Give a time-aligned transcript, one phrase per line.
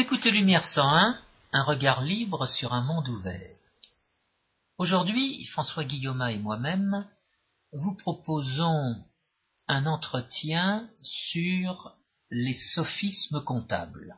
[0.00, 1.18] Écoutez Lumière 101,
[1.52, 3.56] un regard libre sur un monde ouvert.
[4.78, 7.04] Aujourd'hui, François Guillaume et moi-même
[7.72, 9.04] vous proposons
[9.66, 11.96] un entretien sur
[12.30, 14.16] les sophismes comptables.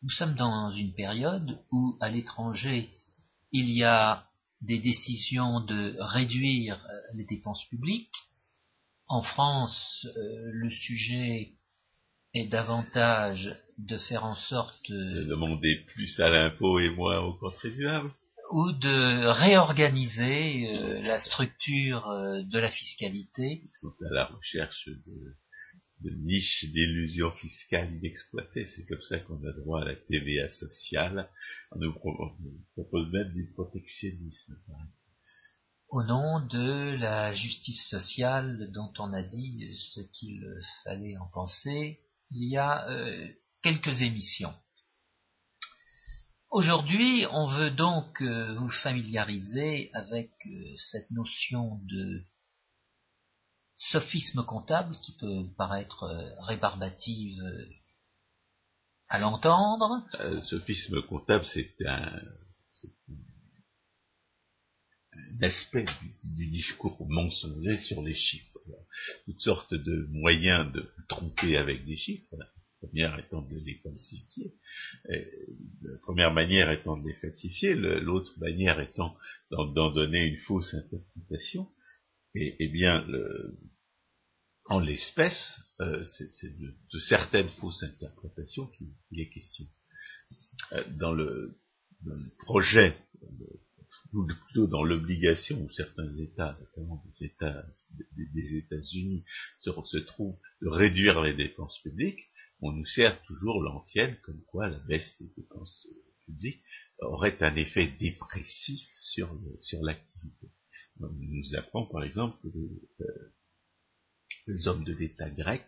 [0.00, 2.90] Nous sommes dans une période où, à l'étranger,
[3.50, 4.26] il y a
[4.62, 8.16] des décisions de réduire euh, les dépenses publiques.
[9.06, 11.58] En France, euh, le sujet
[12.32, 13.54] est davantage
[13.86, 18.10] de faire en sorte de demander plus à l'impôt et moins aux contribuables
[18.52, 22.06] ou de réorganiser euh, la structure
[22.44, 23.62] de la fiscalité.
[23.64, 25.34] Ils sont à la recherche de,
[26.02, 28.66] de niches d'illusions fiscales inexploitées.
[28.66, 31.28] C'est comme ça qu'on a droit à la TVA sociale.
[31.72, 31.94] On nous
[32.74, 34.56] propose même du protectionnisme.
[35.88, 40.42] Au nom de la justice sociale dont on a dit ce qu'il
[40.84, 43.28] fallait en penser, il y a euh,
[43.62, 44.54] quelques émissions.
[46.50, 52.22] Aujourd'hui, on veut donc euh, vous familiariser avec euh, cette notion de
[53.76, 56.04] sophisme comptable qui peut paraître
[56.46, 57.40] rébarbative
[59.08, 60.06] à l'entendre.
[60.42, 62.20] sophisme comptable, c'est un,
[65.42, 65.84] aspect
[66.36, 68.58] du, discours mensonger sur les chiffres.
[69.24, 72.36] Toutes sortes de moyens de tromper avec des chiffres.
[72.82, 74.54] Première étant de les falsifier.
[75.08, 79.16] la première manière étant de les falsifier, l'autre manière étant
[79.50, 81.68] d'en donner une fausse interprétation.
[82.34, 83.56] Et, eh bien, le,
[84.66, 89.66] en l'espèce, euh, c'est de, certaines fausses interprétations qu'il est question.
[90.72, 91.56] Euh, dans, le,
[92.46, 92.96] projet,
[94.12, 97.64] ou plutôt dans l'obligation où certains États, notamment des États
[98.16, 99.24] des, États-Unis,
[99.58, 102.30] se, se, trouvent de réduire les dépenses publiques,
[102.62, 105.86] on nous sert toujours l'antienne comme quoi la baisse des dépenses
[106.24, 106.62] publiques
[107.00, 110.50] aurait un effet dépressif sur, sur l'activité.
[111.00, 113.32] On nous apprend par exemple que euh,
[114.46, 115.64] les hommes de l'État grec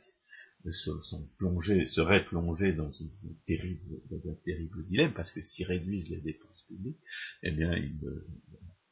[0.71, 3.11] sont plongés, seraient plongés dans, une
[3.45, 7.01] terrible, dans un terrible dilemme, parce que s'ils réduisent les dépenses publiques,
[7.43, 7.75] eh bien,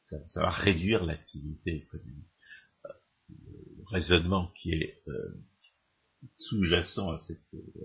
[0.05, 2.27] ça, va réduire l'activité économique.
[3.29, 5.33] Le raisonnement qui est euh,
[6.37, 7.19] sous-jacent à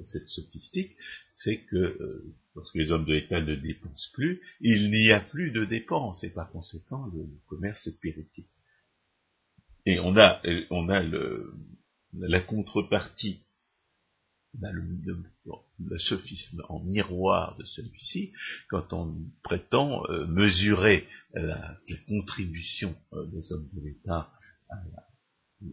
[0.04, 0.96] cette, sophistique,
[1.34, 5.50] c'est que euh, lorsque les hommes de l'État ne dépensent plus, il n'y a plus
[5.50, 8.48] de dépenses, et par conséquent, le, commerce est péritique.
[9.86, 11.54] Et on a, on a le,
[12.14, 13.42] la contrepartie
[14.60, 18.32] le, sophisme en miroir de celui-ci,
[18.68, 21.78] quand on prétend euh, mesurer la,
[22.08, 24.32] contribution euh, des hommes de l'État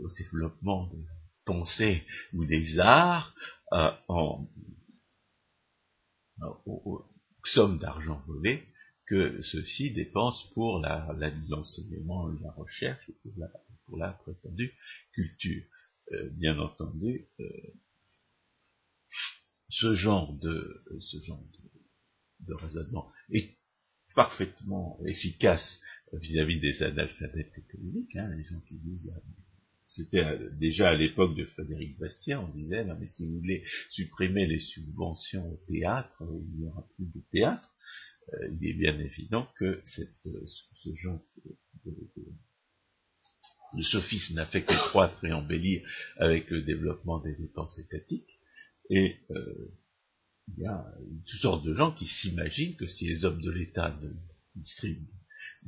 [0.01, 1.03] au développement des
[1.45, 3.33] pensées ou des arts
[3.71, 4.47] euh, en,
[6.65, 7.05] aux,
[7.43, 8.67] sommes d'argent volé
[9.05, 13.49] que ceux-ci dépensent pour l'enseignement la, la recherche pour la,
[13.85, 14.73] pour la prétendue
[15.13, 15.63] culture.
[16.11, 17.49] Euh, bien entendu, euh,
[19.69, 20.83] ce genre de
[22.41, 23.57] de, raisonnement est
[24.15, 25.79] parfaitement efficace
[26.13, 29.11] vis-à-vis des analphabètes économiques, hein, les gens qui disent
[29.85, 30.25] c'était
[30.59, 35.47] déjà à l'époque de Frédéric Bastien, on disait, mais si vous voulez supprimer les subventions
[35.47, 37.69] au théâtre, il n'y aura plus de théâtre.
[38.33, 40.01] Euh, il est bien évident que ce
[40.95, 41.21] genre
[41.85, 41.93] de,
[43.83, 48.39] sophisme n'a fait que croître et embellir avec le développement des dépenses étatiques.
[48.89, 49.71] Et euh,
[50.47, 50.83] il y a
[51.27, 54.09] toutes sortes de gens qui s'imaginent que si les hommes de l'État ne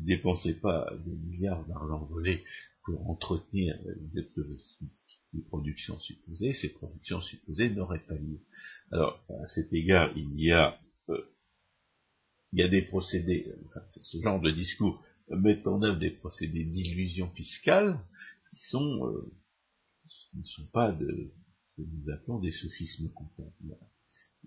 [0.05, 2.43] dépensaient pas des milliards d'argent volé
[2.87, 3.77] pour entretenir
[4.13, 4.23] des,
[5.49, 8.39] productions supposées, ces productions supposées n'auraient pas lieu.
[8.93, 11.21] Alors, à cet égard, il y a, euh,
[12.53, 16.63] il y a des procédés, enfin, ce genre de discours mettent en œuvre des procédés
[16.63, 17.99] d'illusion fiscale
[18.49, 19.33] qui sont euh,
[20.33, 21.33] ne sont pas de
[21.65, 23.77] ce que nous appelons des sophismes comptables.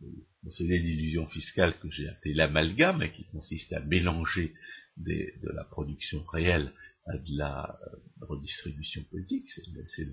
[0.01, 0.09] Le
[0.41, 4.55] procédé d'illusion fiscale que j'ai appelé l'amalgame, qui consiste à mélanger
[4.97, 6.73] des, de la production réelle
[7.07, 10.05] à de la euh, redistribution politique, c'est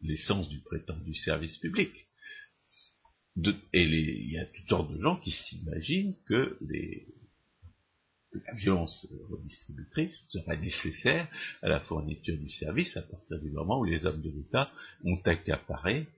[0.00, 1.92] l'essence du prétendu service public.
[3.72, 6.58] Et il y a toutes sortes de gens qui s'imaginent que
[8.44, 11.28] la violence redistributrice sera nécessaire
[11.62, 14.70] à la fourniture du service à partir du moment où les hommes de l'État
[15.04, 16.08] ont accaparé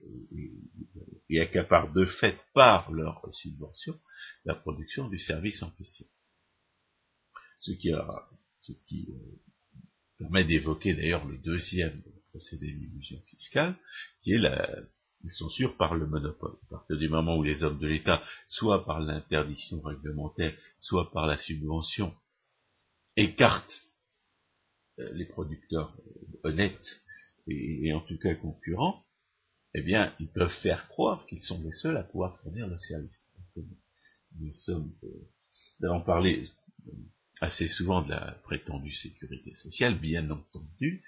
[1.29, 3.99] et, accaparent de fait par leur subvention
[4.45, 6.05] la production du service en question.
[7.59, 7.91] Ce qui,
[8.73, 9.81] ce qui euh,
[10.17, 13.75] permet d'évoquer d'ailleurs le deuxième procédé d'illusion fiscale,
[14.21, 14.79] qui est la,
[15.27, 16.55] sûrs par le monopole.
[16.67, 21.27] À partir du moment où les hommes de l'État, soit par l'interdiction réglementaire, soit par
[21.27, 22.13] la subvention,
[23.15, 23.83] écartent
[24.99, 27.01] euh, les producteurs euh, honnêtes
[27.47, 29.03] et, en tout cas concurrents,
[29.73, 33.19] eh bien, ils peuvent faire croire qu'ils sont les seuls à pouvoir fournir le service.
[34.39, 36.47] Nous sommes, euh, parlé
[37.41, 41.03] assez souvent de la prétendue sécurité sociale, bien entendu,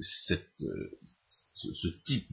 [0.00, 0.98] cette, euh,
[1.54, 2.26] ce, type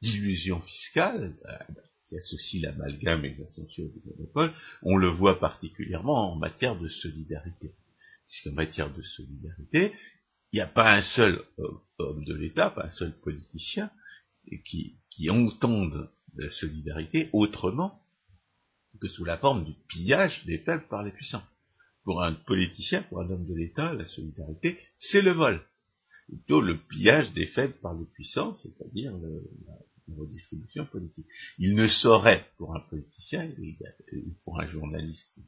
[0.00, 1.74] d'illusion fiscale euh,
[2.06, 4.52] qui associe l'amalgame et la censure du monopole,
[4.82, 7.74] on le voit particulièrement en matière de solidarité.
[8.28, 9.92] Puisqu'en matière de solidarité,
[10.52, 11.42] il n'y a pas un seul
[11.98, 13.90] homme de l'État, pas un seul politicien
[14.64, 18.02] qui, qui entende la solidarité autrement
[19.00, 21.42] que sous la forme du pillage des faibles par les puissants.
[22.04, 25.60] Pour un politicien, pour un homme de l'État, la solidarité, c'est le vol.
[26.26, 29.28] Plutôt le pillage des faibles par les puissants, c'est-à-dire la,
[30.16, 31.26] redistribution politique.
[31.58, 33.50] Il ne saurait, pour un politicien,
[34.12, 35.38] ou pour un journaliste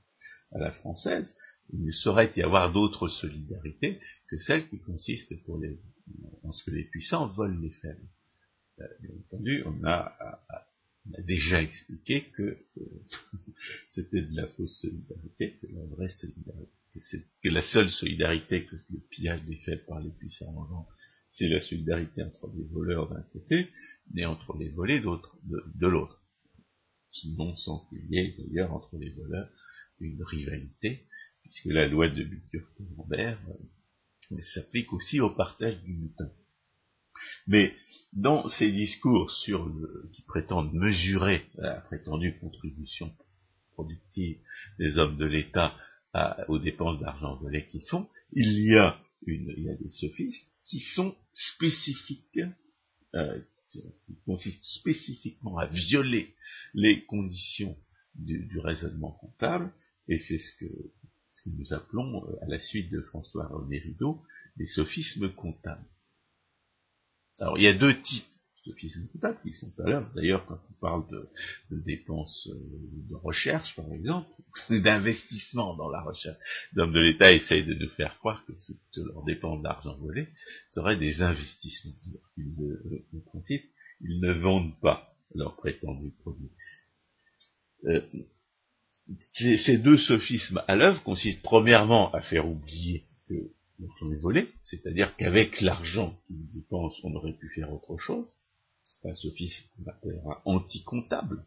[0.53, 1.37] à la française,
[1.73, 5.79] il ne saurait y avoir d'autre solidarité que celle qui consiste pour les,
[6.43, 8.09] en ce que les puissants volent les faibles.
[8.81, 10.17] Euh, bien entendu, on a,
[11.13, 12.85] a déjà expliqué que euh,
[13.91, 16.71] c'était de la fausse solidarité, que la vraie solidarité,
[17.43, 20.55] que la seule solidarité que le pillage des faits par les puissants
[21.31, 23.69] c'est la solidarité entre les voleurs d'un côté,
[24.17, 26.23] et entre les volés de, l'autre.
[27.11, 29.51] Sinon, sans qu'il y ait d'ailleurs entre les voleurs
[30.01, 31.07] une rivalité,
[31.43, 33.41] puisque la loi de buture Lambert
[34.31, 36.31] euh, s'applique aussi au partage du butin.
[37.47, 37.75] Mais
[38.13, 43.13] dans ces discours sur le, qui prétendent mesurer la prétendue contribution
[43.73, 44.39] productive
[44.79, 45.75] des hommes de l'État
[46.49, 50.47] aux dépenses d'argent volé qu'ils font, il y a une, il y a des sophismes
[50.65, 52.41] qui sont spécifiques,
[53.15, 56.35] euh, qui consistent spécifiquement à violer
[56.75, 57.77] les conditions
[58.15, 59.73] du, raisonnement comptable,
[60.09, 60.93] et c'est ce que,
[61.33, 64.23] ce que nous appelons, euh, à la suite de François René Rideau,
[64.57, 65.87] les sophismes comptables.
[67.41, 70.11] Alors, il y a deux types de sophismes comptables qui sont à l'œuvre.
[70.15, 74.31] D'ailleurs, quand on parle de, dépenses euh, de recherche, par exemple,
[74.71, 76.39] d'investissement dans la recherche,
[76.75, 80.29] l'homme de l'État essaye de nous faire croire que ce leur dépenses d'argent volé
[80.71, 81.93] seraient des investissements.
[82.37, 82.55] Ils
[83.13, 83.65] ne, principe,
[84.01, 86.51] ils ne vendent pas leurs prétendus produits.
[87.87, 88.01] Euh,
[89.33, 93.35] ces deux sophismes à l'œuvre consistent premièrement à faire oublier que
[94.01, 98.27] on est volé, c'est-à-dire qu'avec l'argent qu'ils dépensent, on aurait pu faire autre chose.
[98.85, 101.45] C'est un sophisme qu'on appellera anti-comptable,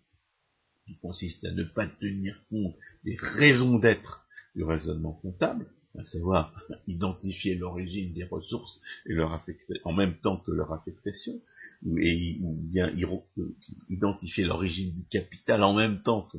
[0.86, 4.26] qui consiste à ne pas tenir compte des raisons d'être
[4.56, 6.54] du raisonnement comptable, à savoir
[6.88, 9.44] identifier l'origine des ressources et leur
[9.84, 11.40] en même temps que leur affectation,
[11.86, 13.56] ou bien euh,
[13.90, 16.38] identifier l'origine du capital en même temps que,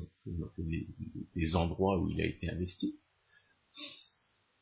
[1.35, 2.97] les endroits où il a été investi.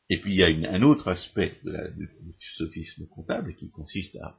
[0.09, 2.09] Et puis il y a un autre aspect de du
[2.55, 4.37] sophisme comptable qui consiste à,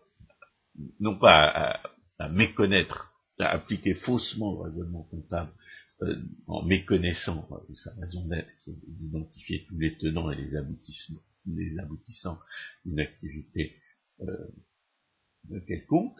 [1.00, 1.82] non pas
[2.18, 5.52] à, méconnaître, à appliquer faussement le raisonnement comptable
[6.02, 6.16] euh,
[6.46, 10.54] en méconnaissant euh, sa raison d'être, d'identifier tous les tenants et les
[11.46, 12.38] les aboutissants
[12.84, 13.76] d'une activité
[14.20, 14.48] euh,
[15.66, 16.18] quelconque,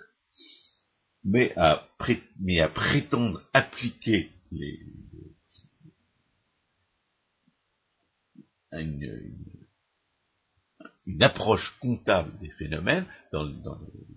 [1.25, 4.81] mais à prétendre appliquer les,
[8.73, 9.35] une,
[11.21, 13.47] approche comptable des phénomènes dans,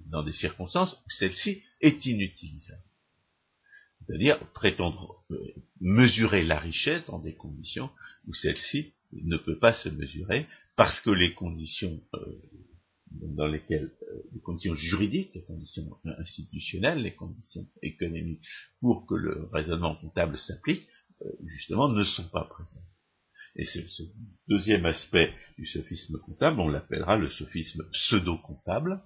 [0.08, 2.84] dans, des circonstances où celle-ci est inutilisable.
[4.06, 7.90] C'est-à-dire prétendre euh, mesurer la richesse dans des conditions
[8.28, 12.42] où celle-ci ne peut pas se mesurer parce que les conditions euh,
[13.12, 18.44] dans lesquelles euh, les conditions juridiques, les conditions institutionnelles, les conditions économiques
[18.82, 20.88] pour que le raisonnement comptable s'applique,
[21.44, 22.91] justement ne sont pas présentes.
[23.56, 24.04] Et c'est ce
[24.48, 29.02] deuxième aspect du sophisme comptable, on l'appellera le sophisme pseudo-comptable.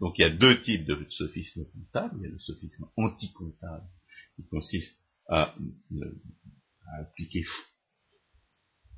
[0.00, 2.16] Donc il y a deux types de sophisme comptable.
[2.18, 3.86] Il y a le sophisme anti-comptable,
[4.36, 5.54] qui consiste à,
[7.00, 7.44] appliquer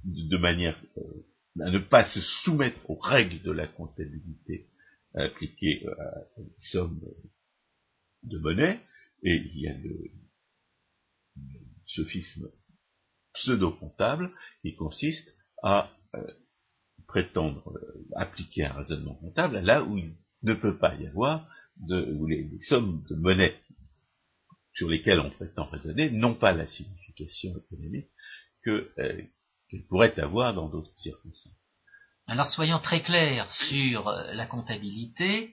[0.05, 1.27] de, manière euh,
[1.61, 4.69] à ne pas se soumettre aux règles de la comptabilité
[5.15, 7.01] à appliquer euh, à une somme
[8.23, 8.81] de monnaie,
[9.23, 10.11] et il y a le
[11.87, 12.51] sophisme
[13.35, 14.31] pseudo-comptable
[14.63, 16.27] qui consiste à euh,
[17.07, 21.47] prétendre euh, appliquer un raisonnement comptable là où il ne peut pas y avoir
[21.77, 23.61] de, où les, sommes de monnaie
[24.75, 28.09] sur lesquelles on prétend raisonner n'ont pas la signification économique
[28.65, 29.23] que euh,
[29.69, 31.55] qu'elles pourraient avoir dans d'autres circonstances.
[32.27, 35.53] Alors soyons très clairs sur la comptabilité.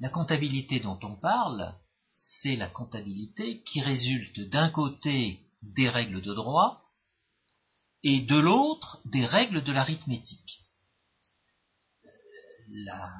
[0.00, 1.74] La comptabilité dont on parle,
[2.12, 6.81] c'est la comptabilité qui résulte d'un côté des règles de droit
[8.02, 10.60] et de l'autre des règles de l'arithmétique.
[12.68, 13.12] La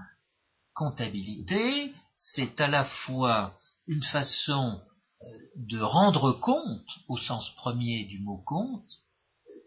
[0.74, 4.80] comptabilité, c'est à la fois une façon
[5.22, 8.90] euh, de rendre compte, au sens premier du mot compte,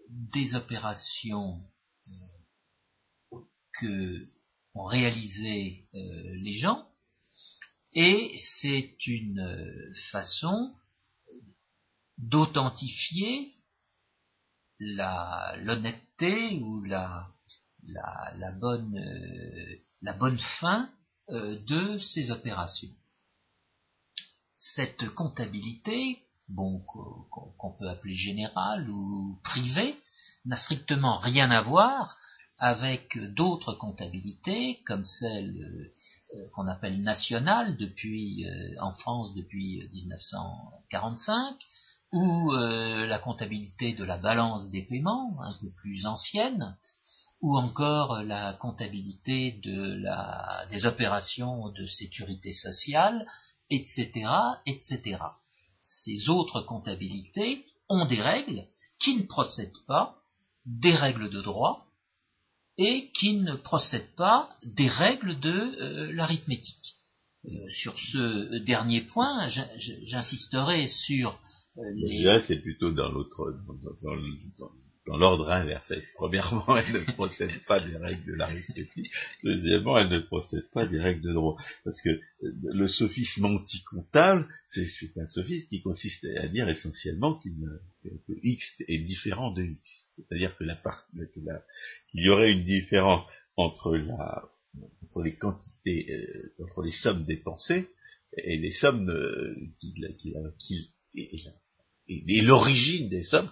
[0.10, 1.62] des opérations
[3.34, 3.38] euh,
[3.80, 4.28] que
[4.74, 6.86] ont réalisées euh, les gens,
[7.94, 10.76] et c'est une façon
[12.18, 13.54] d'authentifier
[14.80, 17.28] l'honnêteté ou la,
[17.84, 19.00] la, bonne,
[20.02, 20.90] la bonne fin
[21.30, 22.94] de ces opérations.
[24.56, 29.96] Cette comptabilité, bon, qu'on peut appeler générale ou privée,
[30.46, 32.18] n'a strictement rien à voir
[32.58, 35.92] avec d'autres comptabilités, comme celle
[36.34, 41.58] euh, qu'on appelle nationale depuis, euh, en France depuis 1945,
[42.16, 46.78] ou euh, la comptabilité de la balance des paiements, un peu plus ancienne,
[47.42, 49.60] ou encore la comptabilité
[50.72, 53.28] des opérations de sécurité sociale,
[53.70, 54.12] etc.,
[54.66, 55.18] etc.
[55.82, 58.64] Ces autres comptabilités ont des règles
[59.00, 60.16] qui ne procèdent pas
[60.66, 61.86] des règles de droit
[62.78, 66.96] et qui ne procèdent pas des règles de euh, l'arithmétique.
[67.46, 69.48] Euh, sur ce dernier point,
[70.08, 71.38] j'insisterai sur
[71.78, 73.54] euh, c'est plutôt dans l'autre,
[75.06, 75.92] dans, l'ordre inverse.
[76.16, 79.12] Premièrement, elle ne procède pas des règles de l'arithmétique.
[79.44, 81.58] Deuxièmement, elle ne procède pas des règles de droit.
[81.84, 87.50] Parce que le sophisme anti-comptable, c'est un sophisme qui consiste à dire essentiellement que
[88.44, 90.08] x est différent de x.
[90.16, 90.82] C'est-à-dire que la
[92.12, 93.26] qu'il y aurait une différence
[93.58, 94.50] entre la,
[95.04, 97.90] entre les quantités, euh, entre les sommes dépensées
[98.38, 100.06] et les sommes euh, qu'il
[101.16, 101.38] et,
[102.08, 103.50] l'origine des sommes,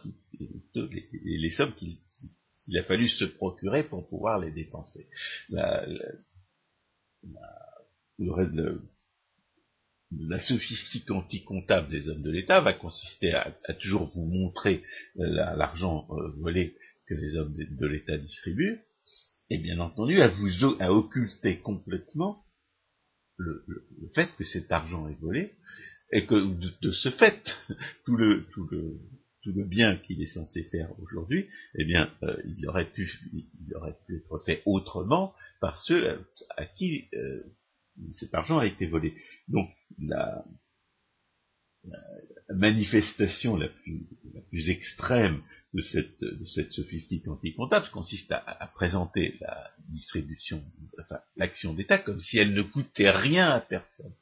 [0.74, 1.98] les, sommes qu'il
[2.78, 5.08] a fallu se procurer pour pouvoir les dépenser.
[10.20, 14.84] La sophistique anti-comptable des hommes de l'État va consister à, toujours vous montrer
[15.18, 18.80] euh, l'argent euh, volé que les hommes de, l'État distribuent,
[19.50, 22.46] et bien entendu à vous à occulter complètement
[23.38, 23.66] le,
[24.16, 25.56] fait que cet argent est volé
[26.14, 26.36] et que
[26.82, 27.58] de, ce fait,
[28.06, 29.00] tout le, tout le,
[29.42, 33.76] tout le bien qu'il est censé faire aujourd'hui, eh bien, euh, il, aurait pu, il
[33.76, 36.24] aurait pu être fait autrement par ceux
[36.56, 37.44] à, qui euh,
[38.12, 39.14] cet argent a été volé.
[39.48, 40.46] Donc, la,
[42.56, 45.42] manifestation la plus, la plus, extrême
[45.74, 50.64] de cette, de cette sophistique anti-comptable consiste à, à, présenter la distribution,
[51.02, 54.14] enfin, l'action d'État comme si elle ne coûtait rien à personne.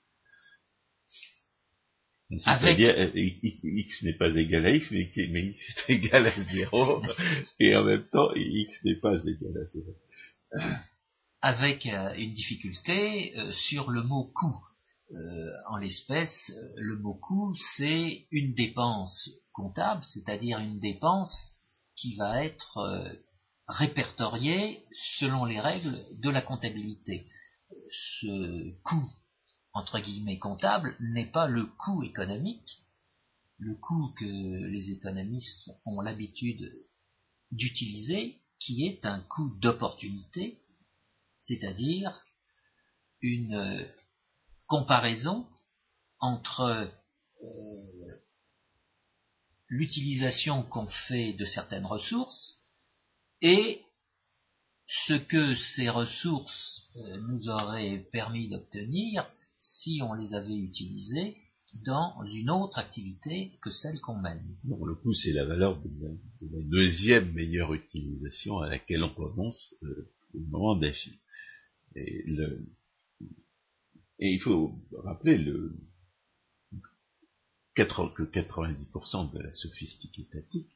[2.37, 7.03] C'est-à-dire, euh, x n'est pas égal à x, mais, x est égal à 0,
[7.59, 9.95] et en même temps, x n'est pas égal à 0.
[11.41, 14.55] Avec euh, une difficulté euh, sur le mot coût.
[15.69, 21.51] en l'espèce, le mot coût, c'est une dépense comptable, c'est-à-dire une dépense
[21.97, 22.79] qui va être
[23.67, 24.79] répertoriée
[25.19, 27.25] selon les règles de la comptabilité.
[27.91, 29.09] Ce coût
[29.73, 32.79] entre guillemets comptable n'est pas le coût économique,
[33.57, 36.71] le coût que les économistes ont l'habitude
[37.51, 40.59] d'utiliser, qui est un coût d'opportunité,
[41.39, 42.25] c'est-à-dire
[43.21, 43.87] une
[44.67, 45.47] comparaison
[46.19, 46.91] entre
[47.43, 48.21] euh,
[49.67, 52.61] l'utilisation qu'on fait de certaines ressources
[53.41, 53.81] et
[54.85, 59.29] ce que ces ressources euh, nous auraient permis d'obtenir
[59.61, 61.37] si on les avait utilisés
[61.85, 64.57] dans une autre activité que celle qu'on mène.
[64.65, 69.73] Non, le coût, c'est la valeur de la, deuxième meilleure utilisation à laquelle on commence
[69.83, 71.13] euh, au moment d'agir.
[71.95, 72.25] Et,
[74.19, 75.75] il faut rappeler le,
[77.75, 80.69] que 90% de la sophistique étatique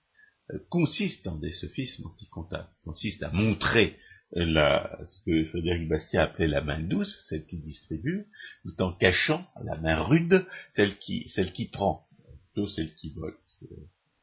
[0.51, 3.97] euh, consiste en des sophismes anticomptables, consiste à montrer
[4.32, 8.27] la, ce que Frédéric Bastien appelait la main douce, celle qui distribue,
[8.63, 12.08] tout en cachant la main rude, celle qui, celle qui prend,
[12.53, 13.38] plutôt celle qui vole.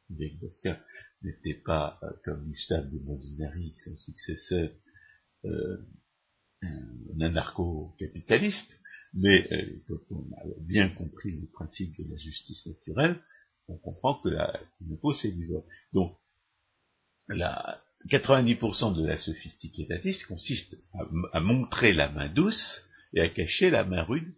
[0.07, 0.79] Frédéric Bastien
[1.23, 4.69] n'était pas, euh, comme Gustave de Molinari, son successeur,
[5.45, 5.77] euh,
[6.61, 8.79] un anarcho-capitaliste,
[9.13, 13.19] mais euh, quand on a bien compris le principe de la justice naturelle,
[13.67, 15.63] on comprend que la, l'impôt c'est du vol.
[15.93, 16.17] Donc,
[17.29, 20.77] la, 90% de la sophistique étatiste consiste
[21.31, 22.81] à, montrer la main douce
[23.13, 24.33] et à cacher la main rude.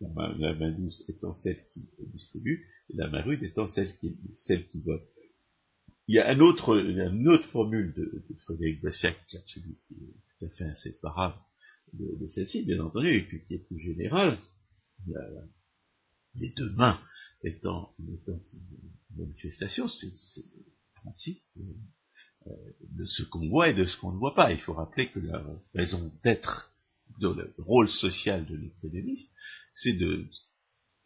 [0.00, 4.16] la main, douce étant celle qui distribue, et la main rude étant celle qui,
[4.84, 5.06] vote.
[6.08, 10.44] Il y a un autre, une autre formule de, de Frédéric Bastiat qui est tout
[10.44, 11.36] à fait inséparable
[11.92, 14.38] de, de celle-ci, bien entendu, et puis qui est plus générale.
[16.34, 17.00] Les deux mains
[17.42, 21.42] étant, étant une manifestation, c'est le principe
[22.46, 24.52] de ce qu'on voit et de ce qu'on ne voit pas.
[24.52, 25.44] Il faut rappeler que la
[25.74, 26.70] raison d'être,
[27.20, 29.30] le rôle social de l'économiste,
[29.74, 30.26] c'est de,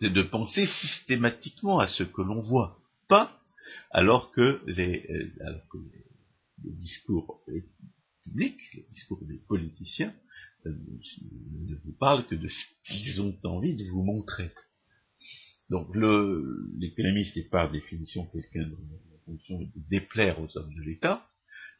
[0.00, 3.40] de penser systématiquement à ce que l'on voit, pas
[3.90, 7.44] alors que les, euh, alors que les, discours
[8.22, 10.14] publics, les discours des politiciens,
[10.66, 14.50] euh, ne vous parlent que de ce qu'ils ont envie de vous montrer.
[15.70, 21.28] Donc l'économiste est par définition quelqu'un la fonction de déplaire aux hommes de l'État,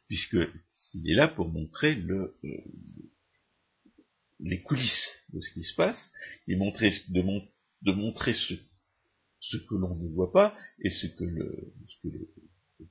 [0.07, 2.63] puisqu'il est là pour montrer le, euh,
[4.39, 6.11] les coulisses de ce qui se passe,
[6.47, 7.21] et montrer, de,
[7.81, 8.53] de montrer ce,
[9.39, 12.29] ce que l'on ne voit pas et ce que le, ce que le,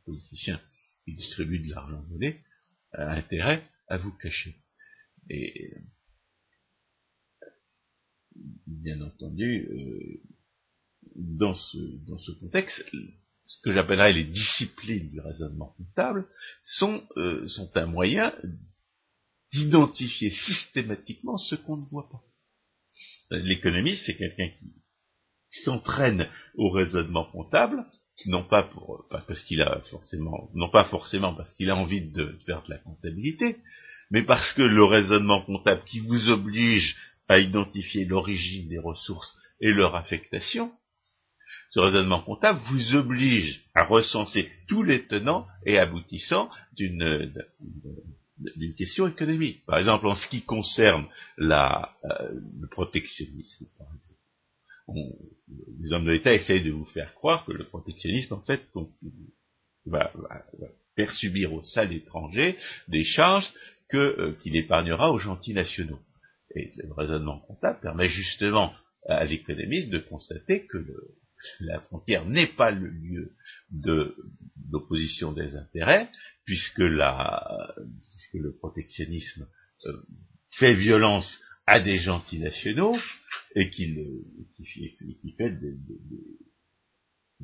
[0.04, 0.60] politicien
[1.04, 2.40] qui distribue de l'argent volé
[2.92, 4.56] a intérêt à vous cacher.
[5.28, 5.74] Et
[8.66, 10.22] bien entendu, euh,
[11.16, 12.82] dans ce, dans ce contexte,
[13.44, 16.26] ce que j'appellerais les disciplines du raisonnement comptable
[16.62, 18.34] sont, euh, sont un moyen
[19.52, 22.22] d'identifier systématiquement ce qu'on ne voit pas.
[23.30, 24.72] L'économiste, c'est quelqu'un qui
[25.62, 27.84] s'entraîne au raisonnement comptable,
[28.26, 32.38] non pas pour, parce qu'il a forcément, non pas forcément parce qu'il a envie de
[32.46, 33.58] faire de la comptabilité,
[34.10, 36.96] mais parce que le raisonnement comptable qui vous oblige
[37.28, 40.72] à identifier l'origine des ressources et leur affectation,
[41.74, 47.34] ce raisonnement comptable vous oblige à recenser tous les tenants et aboutissants d'une
[48.78, 49.66] question économique.
[49.66, 51.04] Par exemple, en ce qui concerne
[51.40, 51.48] euh,
[52.60, 55.18] le protectionnisme, par exemple.
[55.80, 58.62] les hommes de l'État essayent de vous faire croire que le protectionnisme, en fait,
[59.84, 60.12] va,
[60.94, 62.56] faire subir au sale étranger
[62.86, 63.52] des charges
[63.94, 65.98] euh, qu'il épargnera aux gentils nationaux.
[66.54, 68.72] Et le raisonnement comptable permet justement
[69.08, 71.16] à l'économiste de constater que le,
[71.60, 73.36] la frontière n'est pas le lieu
[73.70, 74.16] de
[74.56, 76.10] d'opposition des intérêts,
[76.44, 77.74] puisque, la,
[78.10, 79.46] puisque le protectionnisme
[79.86, 80.02] euh,
[80.50, 82.96] fait violence à des gentils nationaux
[83.54, 83.96] et qu'il
[85.36, 85.54] fait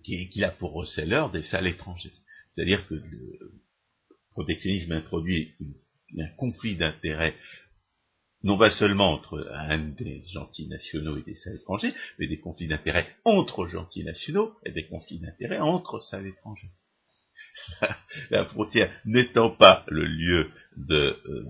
[0.02, 2.12] qu'il a pour receleur des salles étrangers.
[2.52, 3.62] C'est-à-dire que le
[4.32, 5.54] protectionnisme introduit
[6.18, 7.36] un conflit d'intérêts
[8.42, 9.46] non pas seulement entre
[9.98, 14.72] des gentils nationaux et des salles étrangers, mais des conflits d'intérêts entre gentils nationaux et
[14.72, 16.70] des conflits d'intérêts entre salles étrangers.
[18.30, 21.44] La, frontière n'étant pas le lieu de, euh,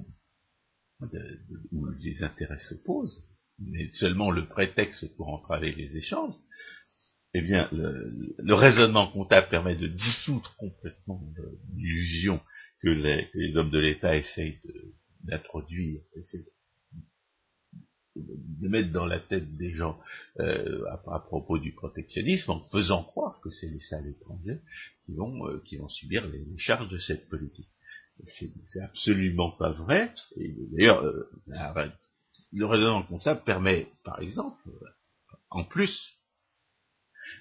[1.73, 6.35] où les intérêts s'opposent, mais seulement le prétexte pour entraver les échanges,
[7.35, 11.23] eh bien, le, raisonnement comptable permet de dissoudre complètement
[11.77, 12.41] l'illusion
[12.83, 14.61] que les, hommes de l'État essayent
[15.23, 16.01] d'introduire,
[18.27, 19.99] de mettre dans la tête des gens
[20.39, 24.61] euh, à, propos du protectionnisme en faisant croire que c'est les salles étrangers
[25.05, 27.69] qui vont, euh, qui vont subir les, charges de cette politique.
[28.25, 30.13] C'est absolument pas vrai.
[30.73, 31.31] D'ailleurs, euh,
[32.53, 34.61] le raisonnement comptable permet, par exemple,
[35.49, 36.17] en plus,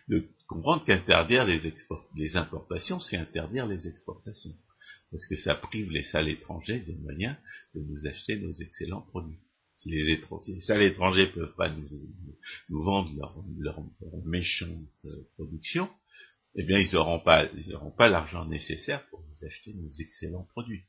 [0.07, 1.73] de comprendre qu'interdire les,
[2.15, 4.55] les importations, c'est interdire les exportations.
[5.11, 7.35] Parce que ça prive les salles étrangères de moyens
[7.75, 9.39] de nous acheter nos excellents produits
[9.79, 11.87] si les, étrangers, ça, étrangers ne peuvent pas nous,
[12.69, 13.11] vendre
[13.57, 13.81] leur,
[14.25, 15.89] méchante production,
[16.55, 20.83] eh bien, ils n'auront pas, ils pas l'argent nécessaire pour nous acheter nos excellents produits.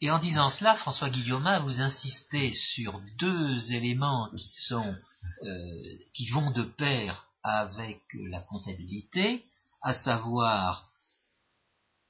[0.00, 4.94] Et en disant cela, François Guillaume, vous insistez sur deux éléments qui sont,
[5.42, 9.44] euh, qui vont de pair avec la comptabilité,
[9.82, 10.88] à savoir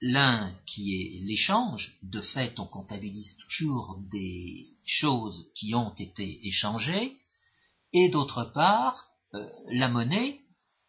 [0.00, 7.16] L'un qui est l'échange, de fait on comptabilise toujours des choses qui ont été échangées,
[7.92, 10.40] et d'autre part euh, la monnaie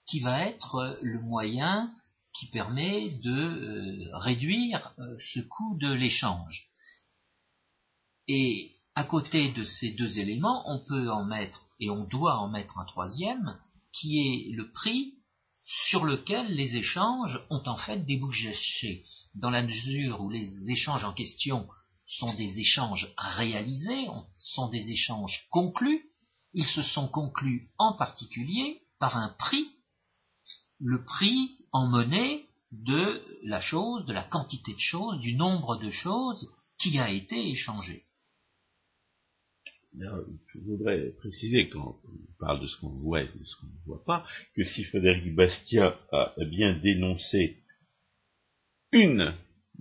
[0.07, 1.91] qui va être le moyen
[2.33, 6.67] qui permet de euh, réduire euh, ce coût de l'échange.
[8.27, 12.49] Et à côté de ces deux éléments, on peut en mettre, et on doit en
[12.49, 13.57] mettre un troisième,
[13.91, 15.13] qui est le prix
[15.65, 21.13] sur lequel les échanges ont en fait débouché, dans la mesure où les échanges en
[21.13, 21.67] question
[22.06, 26.06] sont des échanges réalisés, sont des échanges conclus,
[26.54, 29.67] ils se sont conclus en particulier par un prix,
[30.80, 35.89] le prix en monnaie de la chose, de la quantité de choses, du nombre de
[35.89, 36.47] choses
[36.78, 38.04] qui a été échangé.
[39.97, 43.86] Je voudrais préciser, quand on parle de ce qu'on voit et de ce qu'on ne
[43.86, 47.58] voit pas, que si Frédéric Bastiat a bien dénoncé
[48.91, 49.34] une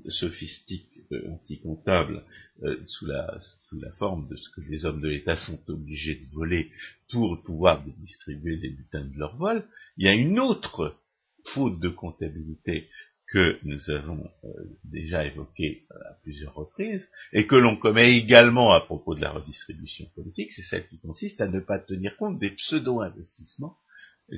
[0.08, 2.24] sophistique euh, anticomptable
[2.62, 6.16] euh, sous, la, sous la forme de ce que les hommes de l'État sont obligés
[6.16, 6.70] de voler
[7.10, 9.64] pour pouvoir distribuer les butins de leur vol,
[9.96, 10.96] il y a une autre
[11.44, 12.88] faute de comptabilité
[13.34, 14.48] que nous avons euh,
[14.84, 20.06] déjà évoquée à plusieurs reprises, et que l'on commet également à propos de la redistribution
[20.14, 23.76] politique, c'est celle qui consiste à ne pas tenir compte des pseudo-investissements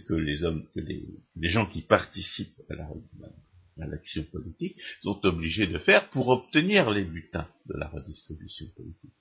[0.08, 1.04] que les hommes, que les,
[1.42, 7.76] gens qui participent à l'action politique, sont obligés de faire pour obtenir les butins de
[7.76, 9.12] la redistribution politique.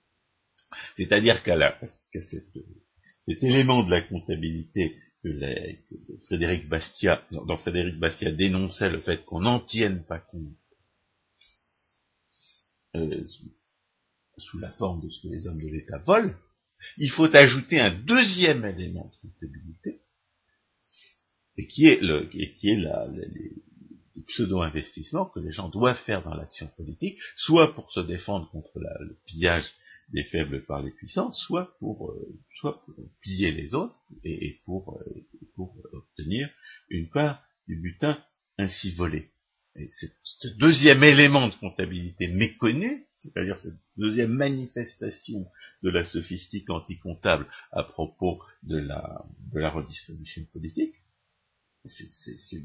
[0.95, 1.77] C'est-à-dire qu'à
[2.13, 9.41] cet élément de la comptabilité que, Frédéric Bastiat, dont Frédéric Bastiat dénonçait le fait qu'on
[9.41, 10.53] n'en tienne pas compte
[12.95, 13.23] euh,
[14.37, 16.33] sous, la forme de ce que les hommes de l'État volent,
[16.97, 20.01] il faut ajouter un deuxième élément de comptabilité,
[21.57, 23.07] et qui est, le, qui est la,
[24.27, 29.17] pseudo-investissements que les gens doivent faire dans l'action politique, soit pour se défendre contre le
[29.25, 29.65] pillage
[30.09, 34.99] des faibles par les puissants, soit pour, euh, soit pour piller les autres et, pour,
[35.01, 36.49] euh, pour, obtenir
[36.89, 38.21] une part du butin
[38.57, 39.31] ainsi volé.
[39.75, 45.49] Et ce deuxième élément de comptabilité méconnu, c'est-à-dire cette deuxième manifestation
[45.83, 50.95] de la sophistique anticomptable à propos de la, de la redistribution politique,
[51.87, 52.63] c'est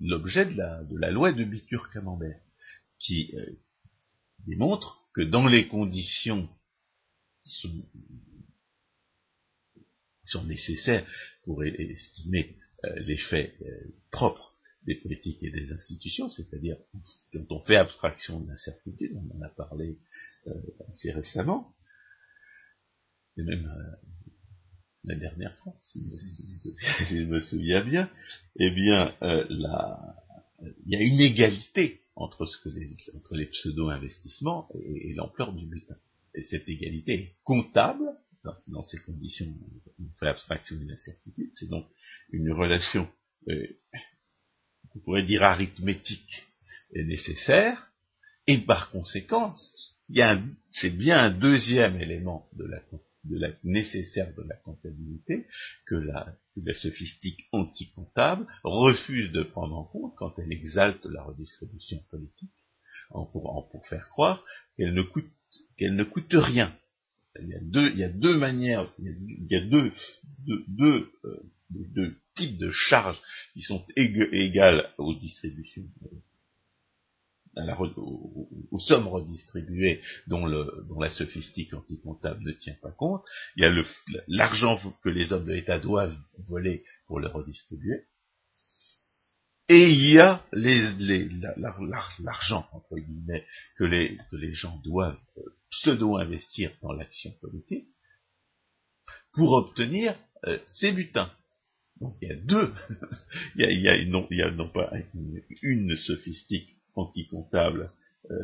[0.00, 2.40] l'objet de la, loi de Bitur-Camembert,
[2.98, 3.46] qui euh,
[4.46, 6.48] démontre que dans les conditions
[7.42, 7.50] qui
[10.22, 11.04] sont, nécessaires
[11.42, 14.54] pour estimer euh, l'effet euh, propre
[14.86, 16.76] des politiques et des institutions, c'est-à-dire
[17.32, 19.98] quand on fait abstraction de l'incertitude, on en a parlé
[20.88, 21.74] assez récemment,
[23.36, 23.68] et même
[25.02, 26.00] la dernière fois, si,
[27.10, 28.08] je me souviens bien,
[28.56, 29.44] eh bien, euh,
[30.86, 35.66] il y a une égalité entre, ce que les, entre les pseudo-investissements et, l'ampleur du
[35.66, 35.96] butin.
[36.34, 38.04] Et cette égalité est comptable,
[38.68, 39.46] dans, ces conditions,
[39.98, 41.86] on fait abstraction de l'incertitude, c'est donc
[42.30, 43.10] une relation,
[43.48, 43.66] euh,
[44.94, 46.46] on pourrait dire arithmétique,
[46.92, 47.92] et nécessaire,
[48.46, 49.54] et par conséquent,
[50.70, 52.80] c'est bien un deuxième élément de la
[53.28, 55.46] de la, nécessaire de la comptabilité
[55.86, 56.34] que la,
[56.74, 62.50] sophistique anti-comptable refuse de prendre en compte quand elle exalte la redistribution politique,
[63.10, 64.44] en pour, pour faire croire
[64.76, 65.28] qu'elle ne coûte
[65.76, 66.76] qu'elle ne coûte rien.
[67.40, 69.92] Il y a deux, il y a deux manières, il y a deux,
[70.46, 73.20] deux, deux, euh, deux types de charges
[73.52, 75.84] qui sont égales aux distributions
[77.56, 83.24] aux, sommes redistribuées dont, la sophistique anticomptable ne tient pas compte.
[83.56, 83.72] Il y a
[84.28, 86.16] l'argent que les hommes de l'État doivent
[86.48, 88.04] voler pour le redistribuer.
[89.70, 90.42] Et il y a
[92.20, 93.44] l'argent, entre guillemets,
[93.76, 94.18] que les,
[94.52, 95.18] gens doivent
[95.70, 97.86] pseudo-investir dans l'action politique
[99.34, 101.30] pour obtenir euh, ces butins.
[102.00, 102.72] Donc il y a deux,
[103.56, 104.90] il, y a, non, pas
[105.62, 107.90] une sophistique anti-comptable,
[108.30, 108.34] euh,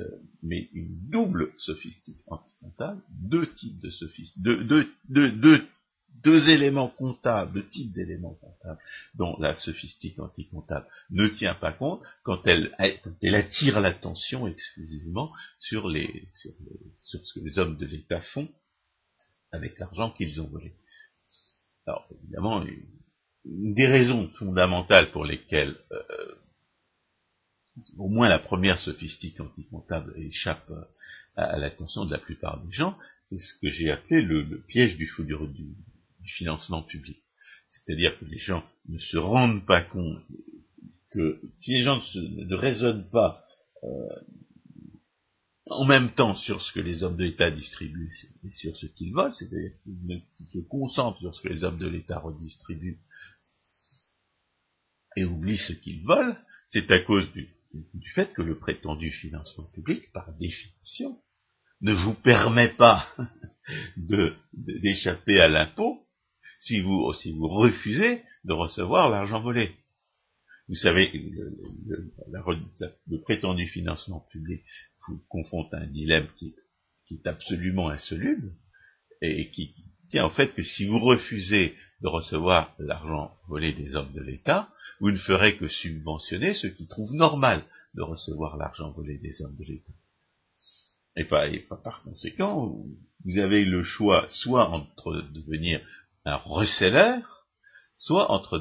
[0.43, 8.35] mais une double sophistique anti-comptable, deux types de sophistique, deux, éléments comptables, deux types d'éléments
[8.35, 8.81] comptables
[9.15, 12.75] dont la sophistique anti-comptable ne tient pas compte quand elle,
[13.35, 18.49] attire l'attention exclusivement sur, les, sur, ce que les hommes de l'État font
[19.53, 20.75] avec l'argent qu'ils ont volé.
[21.87, 22.87] Alors évidemment, une,
[23.45, 26.35] des raisons fondamentales pour lesquelles euh,
[27.99, 30.71] au moins la première sophistique anticomptable échappe
[31.37, 32.97] à, l'attention de la plupart des gens,
[33.31, 35.75] c'est ce que j'ai appelé le, piège du, du,
[36.25, 37.19] financement public.
[37.69, 40.23] C'est-à-dire que les gens ne se rendent pas compte
[41.11, 43.45] que si les gens ne, raisonnent pas
[43.83, 43.89] euh,
[45.67, 48.13] en même temps sur ce que les hommes de l'État distribuent
[48.45, 51.89] et sur ce qu'ils volent, c'est-à-dire qu'ils se concentrent sur ce que les hommes de
[51.89, 53.01] l'État redistribuent
[55.17, 56.37] et oublient ce qu'ils volent,
[56.69, 57.49] c'est à cause du,
[57.95, 61.19] du fait que le prétendu financement public, par définition,
[61.81, 63.09] ne vous permet pas
[64.53, 66.07] d'échapper à l'impôt
[66.61, 69.73] si vous, si vous refusez de recevoir l'argent volé.
[70.69, 71.51] Vous savez, le,
[73.23, 74.63] prétendu financement public
[75.07, 76.57] vous confronte à un dilemme qui,
[77.07, 78.55] qui est absolument insoluble
[79.21, 79.75] et qui
[80.09, 84.69] tient en fait que si vous refusez de recevoir l'argent volé des hommes de l'État,
[85.01, 87.63] vous ne ferez que subventionner ceux qui trouvent normal
[87.95, 89.93] de recevoir l'argent volé des hommes de l'État.
[91.17, 91.49] Et, pas,
[91.83, 92.75] par conséquent,
[93.25, 95.81] vous avez le choix soit entre devenir
[96.25, 97.21] un reseller,
[97.97, 98.59] soit entre,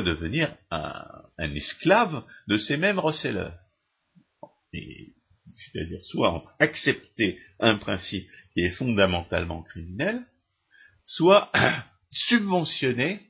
[0.00, 3.50] devenir un, esclave de ces mêmes resellers.
[5.52, 10.24] C'est-à-dire soit accepter un principe qui est fondamentalement criminel,
[11.08, 11.50] soit
[12.10, 13.20] subventionner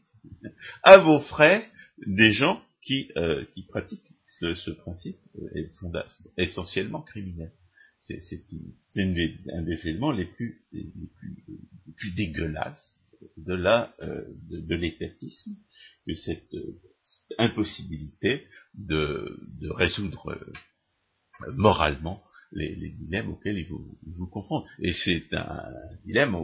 [0.82, 1.64] à vos frais
[2.06, 6.02] des gens qui, euh, qui pratiquent ce, ce principe euh,
[6.36, 7.52] essentiellement criminel.
[8.02, 8.44] C'est
[8.96, 11.44] un des éléments les plus, les plus,
[11.86, 12.98] les plus dégueulasses
[13.36, 15.52] de la euh, de, l'étatisme
[16.06, 16.56] que cette,
[17.38, 20.38] impossibilité de, de résoudre
[21.52, 24.66] moralement les, dilemmes auxquels il vous, il vous confronte.
[24.80, 25.64] Et c'est un
[26.04, 26.34] dilemme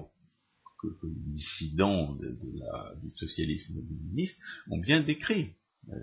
[1.03, 4.39] les dissidents du socialisme communiste
[4.71, 5.51] ont bien décrit.
[5.89, 5.97] Euh,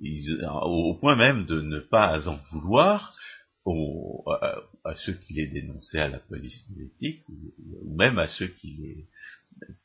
[0.00, 3.16] ils, au, point même de ne pas en vouloir
[4.84, 9.06] à, ceux qui les dénonçaient à la police politique ou, même à ceux qui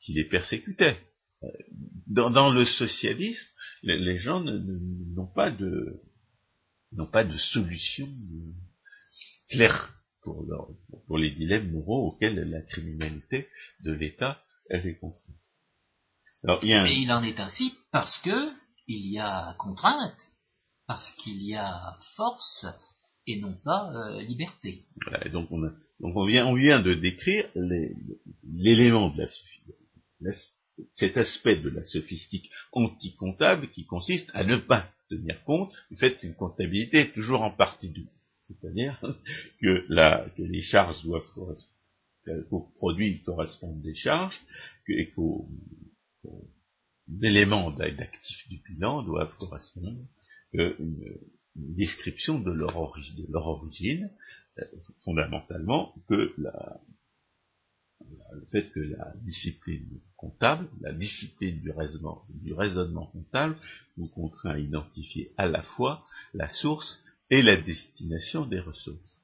[0.07, 0.97] les, persécutaient.
[2.07, 3.47] Dans, dans le socialisme,
[3.83, 8.07] les, gens n'ont pas de solution
[9.49, 9.94] claire
[10.25, 10.67] pour, leur,
[11.07, 13.47] pour les dilemmes moraux auxquels la criminalité
[13.85, 15.39] de l'État est confrontée.
[16.43, 16.85] Alors, il y a un...
[16.85, 18.51] Et il en est ainsi parce que
[18.87, 20.21] il y a contrainte,
[20.87, 22.65] parce qu'il y a force
[23.27, 24.85] et non pas euh, liberté.
[25.07, 27.49] Voilà, donc, on, a, donc on, vient, on vient de décrire
[28.43, 29.27] l'élément de la,
[30.21, 30.31] la,
[30.95, 36.19] cet aspect de la sophistique anti-comptable qui consiste à ne pas tenir compte du fait
[36.19, 38.09] qu'une comptabilité est toujours en partie double.
[38.47, 38.99] C'est-à-dire
[39.61, 41.71] que, la, que les charges doivent correspondre,
[42.49, 44.39] qu'aux produits correspondent des charges,
[44.87, 45.47] que, et qu'aux,
[47.21, 49.99] éléments d'actifs du bilan doivent correspondre
[50.53, 51.19] une,
[51.55, 54.09] une description de leur, origine, de leur origine,
[54.59, 54.63] euh,
[55.03, 56.81] fondamentalement que la,
[58.33, 63.57] le fait que la discipline comptable, la discipline du raisonnement, du raisonnement comptable,
[63.97, 66.03] vous contraint à identifier à la fois
[66.33, 69.17] la source et la destination des ressources.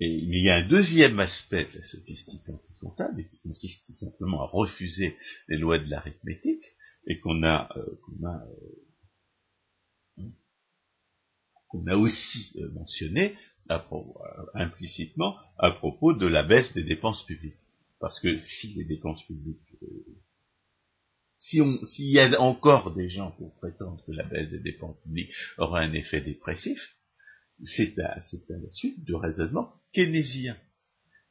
[0.00, 4.42] Et il y a un deuxième aspect de la sophistique anti-comptable, qui consiste tout simplement
[4.42, 5.16] à refuser
[5.48, 6.64] les lois de l'arithmétique,
[7.06, 8.46] et qu'on a, euh, qu'on a,
[10.18, 10.28] euh,
[11.68, 13.36] qu'on a aussi euh, mentionné
[13.68, 13.86] à,
[14.54, 17.58] implicitement à propos de la baisse des dépenses publiques.
[18.00, 19.86] Parce que si les dépenses publiques, euh,
[21.38, 24.98] si on, s'il y a encore des gens pour prétendre que la baisse des dépenses
[25.02, 26.96] publiques aura un effet dépressif,
[27.64, 28.18] c'est à, à
[28.48, 30.56] la suite de raisonnements keynésiens.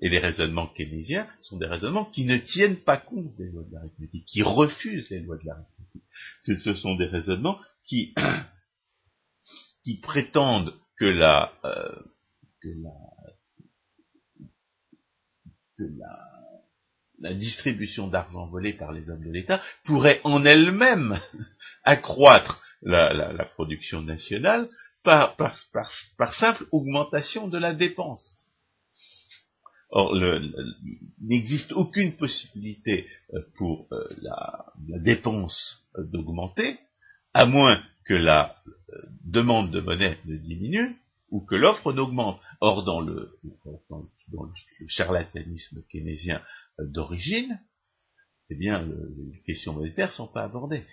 [0.01, 3.73] Et les raisonnements keynésiens sont des raisonnements qui ne tiennent pas compte des lois de
[3.73, 6.03] l'arithmétique, qui refusent les lois de l'arithmétique.
[6.43, 8.13] Ce, sont des raisonnements qui,
[9.83, 12.01] qui prétendent que la, euh,
[12.61, 12.93] que la,
[15.77, 15.83] que
[17.21, 21.19] la distribution d'argent volé par les hommes de l'État pourrait en elle-même
[21.83, 24.69] accroître la, la, la, production nationale
[25.03, 25.57] par, par,
[26.17, 28.35] par, simple augmentation de la dépense.
[29.91, 30.15] Or,
[31.19, 34.65] n'existe aucune possibilité euh, pour euh, la,
[34.99, 36.77] dépense euh, d'augmenter,
[37.33, 38.55] à moins que la
[39.23, 40.95] demande de monnaie ne diminue,
[41.29, 42.39] ou que l'offre n'augmente.
[42.59, 43.39] Or, dans le,
[44.29, 46.41] dans, le, charlatanisme keynésien
[46.79, 47.59] d'origine,
[48.49, 50.85] eh bien, le, les questions monétaires ne sont pas abordées.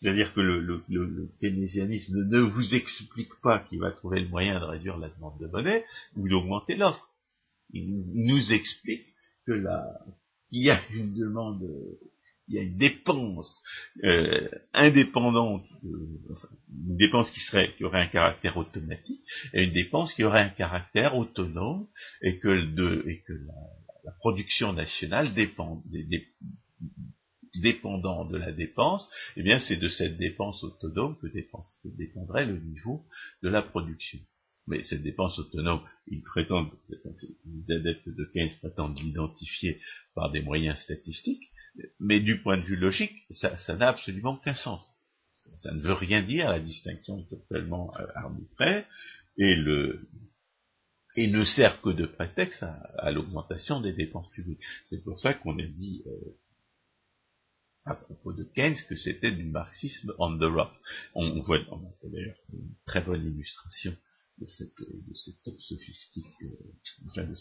[0.00, 4.60] C'est-à-dire que le, le, le, keynésianisme ne vous explique pas qu'il va trouver le moyen
[4.60, 5.84] de réduire la demande de monnaie
[6.16, 7.10] ou d'augmenter l'offre.
[7.70, 9.06] Il nous explique
[9.46, 9.84] que la,
[10.48, 11.68] qu'il y a une demande
[12.48, 13.62] il y a une dépense
[14.04, 16.48] euh, indépendante, euh, enfin,
[16.88, 19.20] une dépense qui serait qui aurait un caractère automatique
[19.52, 21.86] et une dépense qui aurait un caractère autonome
[22.22, 23.54] et que de et que la,
[24.04, 26.26] la production nationale dépend des, des,
[27.56, 31.26] dépendant de la dépense, eh bien c'est de cette dépense autonome que,
[31.84, 33.04] dépendrait le niveau
[33.42, 34.18] de la production.
[34.66, 39.80] Mais cette dépense autonome, ils prétendent, les adeptes de Keynes prétendent l'identifier
[40.14, 41.50] par des moyens statistiques,
[41.98, 44.86] mais du point de vue logique, ça n'a absolument aucun sens.
[45.56, 48.84] Ça, ne veut rien dire, la distinction est totalement euh, arbitraire,
[49.38, 54.60] et, ne sert que de prétexte à, à l'augmentation des dépenses publiques.
[54.90, 56.10] C'est pour ça qu'on a dit euh,
[57.88, 60.72] à propos de Keynes que c'était du marxisme on the rough.
[61.14, 61.58] On, voit
[62.04, 63.96] d'ailleurs une très bonne illustration
[64.38, 64.78] de cette,
[65.58, 67.34] sophistique, euh, de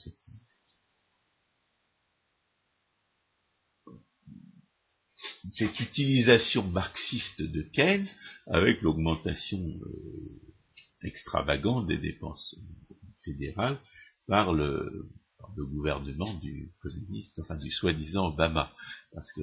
[5.52, 8.08] cette utilisation marxiste de Keynes
[8.48, 10.42] avec l'augmentation euh,
[11.04, 12.56] extravagant des dépenses
[13.24, 13.80] fédérales
[14.28, 15.10] par le,
[15.56, 18.74] le gouvernement du communiste, enfin du soi-disant Obama,
[19.14, 19.42] parce que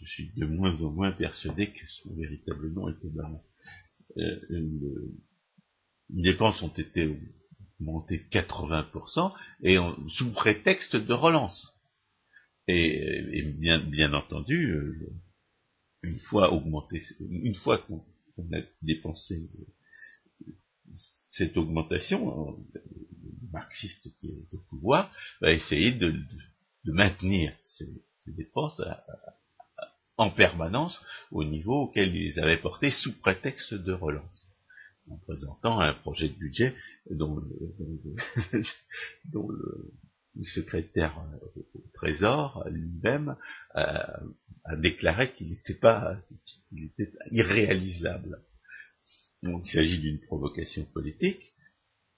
[0.00, 3.40] je suis de moins en moins persuadé que son véritable nom est Obama.
[4.16, 4.38] Euh,
[6.10, 7.16] les dépenses ont été
[7.80, 9.32] augmentées 80%
[9.62, 9.76] et
[10.08, 11.74] sous prétexte de relance.
[12.66, 15.10] Et, bien, bien entendu, euh,
[16.02, 18.04] une fois augmenté, une fois qu'on
[18.52, 19.48] a dépensé
[21.30, 26.14] cette augmentation, le marxiste qui est au pouvoir va essayer de,
[26.84, 27.86] maintenir ces,
[28.26, 28.82] dépenses
[30.18, 31.00] en permanence
[31.30, 34.48] au niveau auquel il les avait portées sous prétexte de relance
[35.10, 36.74] en présentant un projet de budget
[37.10, 38.72] dont le,
[40.44, 41.20] secrétaire
[41.74, 43.36] au Trésor lui-même
[43.74, 44.20] a,
[44.76, 46.16] déclaré qu'il n'était pas,
[47.32, 48.42] irréalisable.
[49.42, 51.54] Il s'agit d'une provocation politique,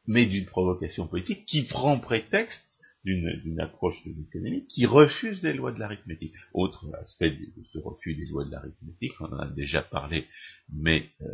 [0.07, 2.69] mais d'une provocation politique qui prend prétexte
[3.05, 6.35] d'une approche de l'économie qui refuse les lois de l'arithmétique.
[6.53, 10.27] Autre aspect de ce refus des lois de l'arithmétique, on en a déjà parlé,
[10.69, 11.27] mais euh,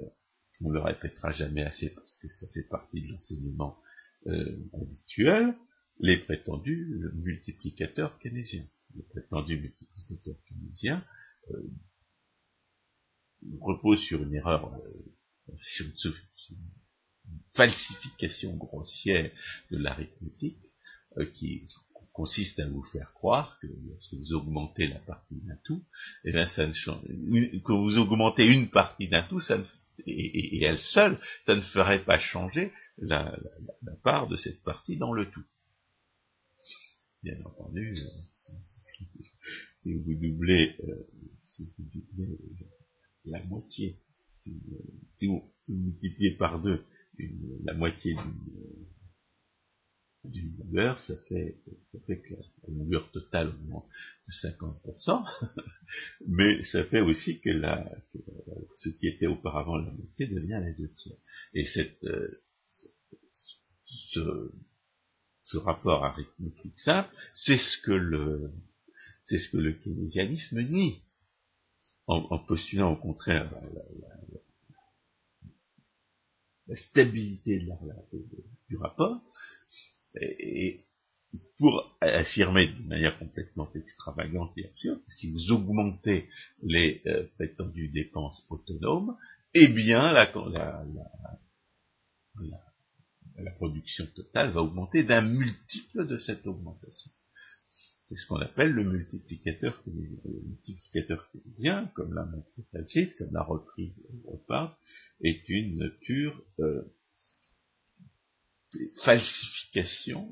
[0.63, 3.79] on le répétera jamais assez parce que ça fait partie de l'enseignement
[4.27, 5.55] euh, habituel,
[6.01, 8.67] les prétendus multiplicateurs keynésiens.
[8.95, 11.05] Les prétendus multiplicateurs keynésiens
[11.51, 11.63] euh,
[13.61, 15.87] reposent sur une erreur, euh, sur,
[16.47, 16.57] une,
[17.55, 19.31] falsification grossière
[19.71, 20.76] de l'arithmétique
[21.35, 21.67] qui
[22.13, 25.85] consiste à vous faire croire que lorsque vous augmentez la partie d'un tout,
[26.25, 27.05] eh bien ça ne change,
[27.65, 29.65] quand vous augmentez une partie d'un tout, ça ne
[30.07, 33.37] et, elle seule, ça ne ferait pas changer la,
[34.03, 35.45] part de cette partie dans le tout.
[37.23, 38.53] Bien entendu, euh,
[39.81, 41.09] si vous doublez, euh,
[41.43, 42.39] si vous doublez
[43.25, 43.99] la moitié,
[44.45, 46.85] si vous, multipliez par deux
[47.65, 48.87] la moitié d'une
[50.31, 51.57] d'une longueur, ça fait,
[51.93, 53.89] ça fait que la longueur totale augmente
[54.27, 55.25] de 50%,
[56.27, 57.91] mais ça fait aussi que, la,
[58.77, 61.17] ce qui était auparavant la moitié devient la deux tiers.
[61.55, 62.43] Et cette, euh,
[65.43, 68.53] ce, rapport arithmétique simple, c'est ce que le,
[69.25, 71.03] c'est ce que le keynésianisme nie,
[72.07, 73.51] en, postulant au contraire
[76.69, 77.79] la, stabilité de la,
[78.69, 79.21] du rapport,
[80.21, 80.87] et,
[81.59, 86.29] pour affirmer de manière complètement extravagante et absurde si vous augmentez
[86.63, 89.17] les euh, prétendues dépenses autonomes,
[89.55, 90.31] eh bien la,
[93.39, 97.11] la, production totale va augmenter d'un multiple de cette augmentation.
[98.07, 99.83] C'est ce qu'on appelle le multiplicateur.
[99.87, 104.79] Le multiplicateur keynésien, comme l'a montré Falsit, comme l'a repris Europa,
[105.23, 106.83] est une nature euh,
[109.05, 110.29] falsification,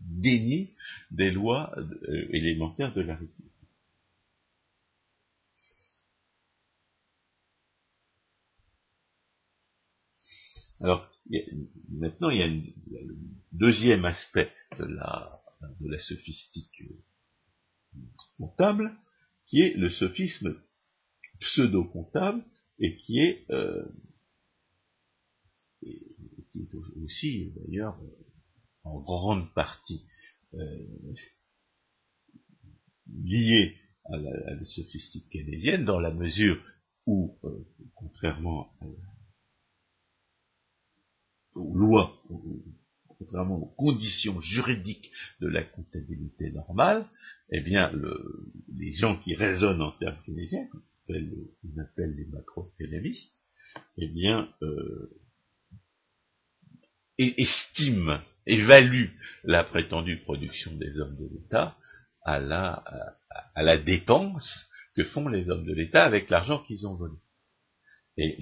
[0.00, 0.74] déni
[1.10, 3.54] des lois euh, élémentaires de la République.
[10.80, 11.08] Alors,
[11.88, 13.16] maintenant, il y, a le
[13.52, 15.40] deuxième aspect de la,
[15.98, 18.00] sophistique euh,
[18.38, 18.92] comptable,
[19.46, 20.60] qui est le sophisme
[21.40, 22.44] pseudo-comptable,
[22.80, 23.84] et qui est euh,
[26.50, 27.98] qui est aussi d'ailleurs
[28.84, 30.04] en grande partie
[30.54, 30.86] euh,
[33.06, 36.62] lié à la, sophistique keynésienne, dans la mesure
[37.06, 38.70] où, euh, contrairement
[41.54, 42.22] aux lois,
[43.18, 47.06] contrairement aux conditions juridiques de la comptabilité normale,
[47.50, 47.92] eh bien,
[48.76, 50.66] les gens qui raisonnent en termes keynésiens,
[51.06, 53.36] qu'on appelle, les macro-économistes,
[53.98, 55.23] eh bien, euh,
[57.18, 59.08] et estime, évalue
[59.44, 61.76] la prétendue production des hommes de l'État
[62.24, 62.82] à la,
[63.54, 67.16] à, la dépense que font les hommes de l'État avec l'argent qu'ils ont volé.
[68.16, 68.38] Et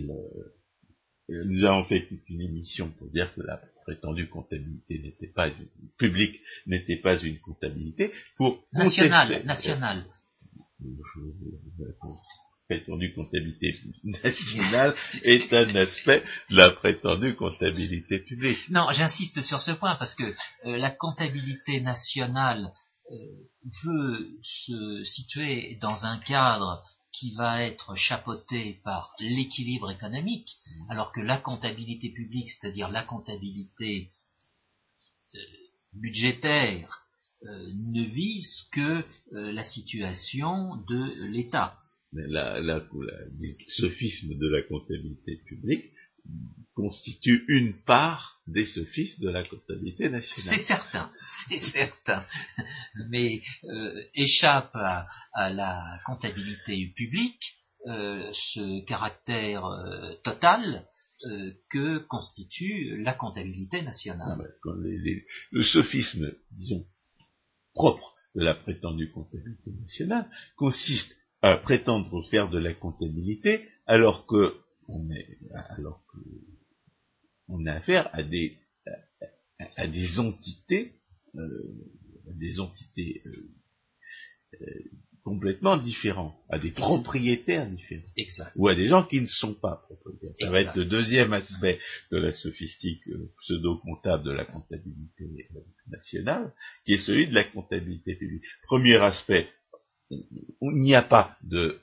[1.28, 5.50] nous avons fait une émission pour dire que la prétendue comptabilité n'était pas
[5.98, 10.04] publique, n'était pas une comptabilité pour nationale, nationale
[12.72, 18.58] prétendue comptabilité nationale est un aspect de la prétendue comptabilité publique.
[18.70, 20.24] Non, j'insiste sur ce point parce que
[20.64, 22.72] euh, la comptabilité nationale
[23.10, 23.16] euh,
[23.84, 30.48] veut se situer dans un cadre qui va être chapeauté par l'équilibre économique,
[30.88, 34.10] alors que la comptabilité publique, c'est-à-dire la comptabilité
[35.34, 35.38] euh,
[35.92, 36.98] budgétaire,
[37.44, 41.76] ne vise que la situation de l'État
[42.12, 45.92] la, la, le sophisme de la comptabilité publique
[46.74, 50.58] constitue une part des sophistes de la comptabilité nationale.
[50.58, 51.12] C'est certain,
[51.48, 52.24] c'est certain.
[53.08, 57.42] Mais euh, échappe à, la comptabilité publique
[57.86, 60.86] euh, ce caractère euh, total
[61.70, 64.40] que constitue la comptabilité nationale.
[64.40, 64.70] Ah
[65.52, 66.84] le sophisme, disons,
[67.74, 74.54] propre de la prétendue comptabilité nationale consiste à prétendre faire de la comptabilité alors que
[74.88, 75.38] on est,
[75.70, 76.18] alors que
[77.48, 78.58] on a affaire à des,
[79.76, 80.92] à, des entités,
[81.34, 81.48] euh,
[82.38, 83.30] des entités euh,
[84.60, 84.80] euh,
[85.24, 88.52] complètement différentes, à des propriétaires différents, exact.
[88.56, 90.34] ou à des gens qui ne sont pas propriétaires.
[90.38, 91.78] Ça va être le deuxième aspect
[92.10, 93.02] de la sophistique
[93.38, 95.48] pseudo-comptable de la comptabilité
[95.86, 96.52] nationale,
[96.84, 98.44] qui est celui de la comptabilité publique.
[98.64, 99.48] Premier aspect,
[100.60, 101.80] il n'y a pas de,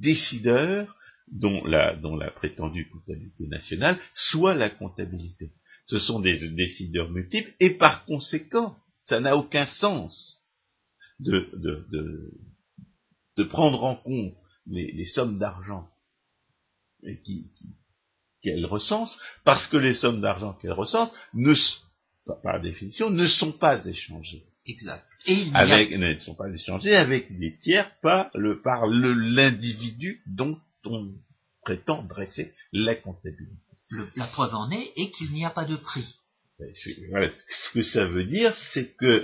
[0.00, 0.94] décideur
[1.28, 5.52] dont la, prétendue comptabilité nationale soit la comptabilité.
[5.86, 10.40] Ce sont des décideurs multiples et par conséquent, ça n'a aucun sens
[11.20, 11.50] de,
[13.48, 14.34] prendre en compte
[14.66, 15.88] les, sommes d'argent
[18.42, 21.54] qu'elle recense, parce que les sommes d'argent qu'elle recense, ne,
[22.42, 24.44] par définition, ne sont pas échangées.
[24.66, 25.13] Exact.
[25.26, 31.12] Et avec, ne sont pas échangées avec des tiers par le par l'individu dont on
[31.62, 33.56] prétend dresser la comptabilité.
[34.16, 36.20] la preuve en est, et qu'il n'y a pas de prix.
[36.58, 39.22] Ben, ce que ça veut dire, c'est que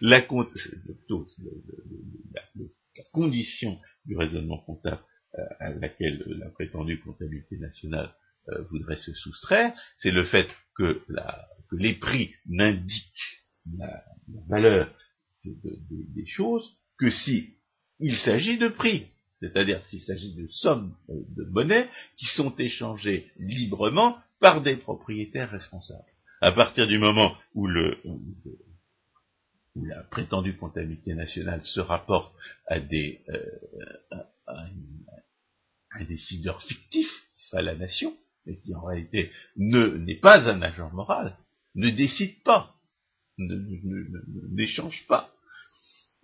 [0.00, 0.20] la,
[3.12, 5.02] condition du raisonnement comptable
[5.38, 8.12] euh, à laquelle la prétendue comptabilité nationale
[8.50, 11.02] euh, voudrait se soustraire, c'est le fait que,
[11.72, 13.44] les prix n'indiquent
[13.76, 14.02] la,
[14.48, 14.94] valeur
[15.62, 17.54] des choses que si
[18.00, 19.08] il s'agit de prix
[19.40, 25.50] c'est-à-dire s'il s'agit de sommes euh, de monnaie qui sont échangées librement par des propriétaires
[25.50, 26.04] responsables.
[26.40, 27.98] À partir du moment où, le,
[29.74, 32.34] la prétendue comptabilité nationale se rapporte
[32.66, 34.22] à des, euh,
[35.90, 40.90] un décideur fictif, qui sera la nation, mais qui en réalité n'est pas un agent
[40.90, 41.36] moral,
[41.74, 42.76] ne décide pas,
[43.38, 45.32] n'échange pas,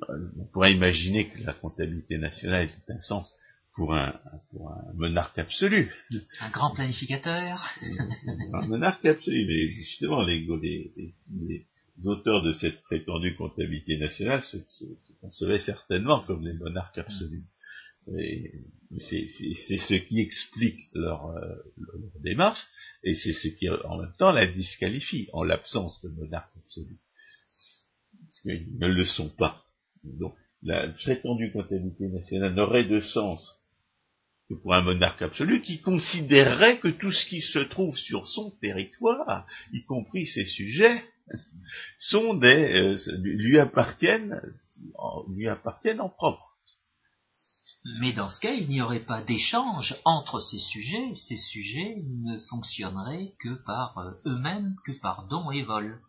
[0.09, 3.35] on pourrait imaginer que la comptabilité nationale est un sens
[3.75, 4.21] pour un,
[4.51, 5.93] pour un monarque absolu.
[6.41, 7.61] Un grand planificateur.
[8.55, 10.47] un monarque absolu, mais justement, les,
[11.41, 11.67] les,
[12.05, 14.57] auteurs de cette prétendue comptabilité nationale se,
[15.21, 17.45] concevaient certainement comme des monarques absolus.
[18.99, 22.65] C'est ce qui explique leur, euh, leur démarche,
[23.03, 26.99] et c'est ce qui en même temps la disqualifie, en l'absence de monarques absolus.
[28.27, 29.64] Parce qu'ils ne le sont pas.
[30.05, 33.59] Donc, la prétendue comptabilité nationale n'aurait de sens
[34.49, 38.51] que pour un monarque absolu qui considérerait que tout ce qui se trouve sur son
[38.61, 41.03] territoire, y compris ses sujets,
[41.99, 44.41] sont des, euh, lui appartiennent,
[44.97, 46.51] en propre.
[48.01, 51.15] Mais dans ce cas, il n'y aurait pas d'échange entre ces sujets.
[51.15, 56.01] Ces sujets ne fonctionneraient que par euh, eux-mêmes, que par don et vol.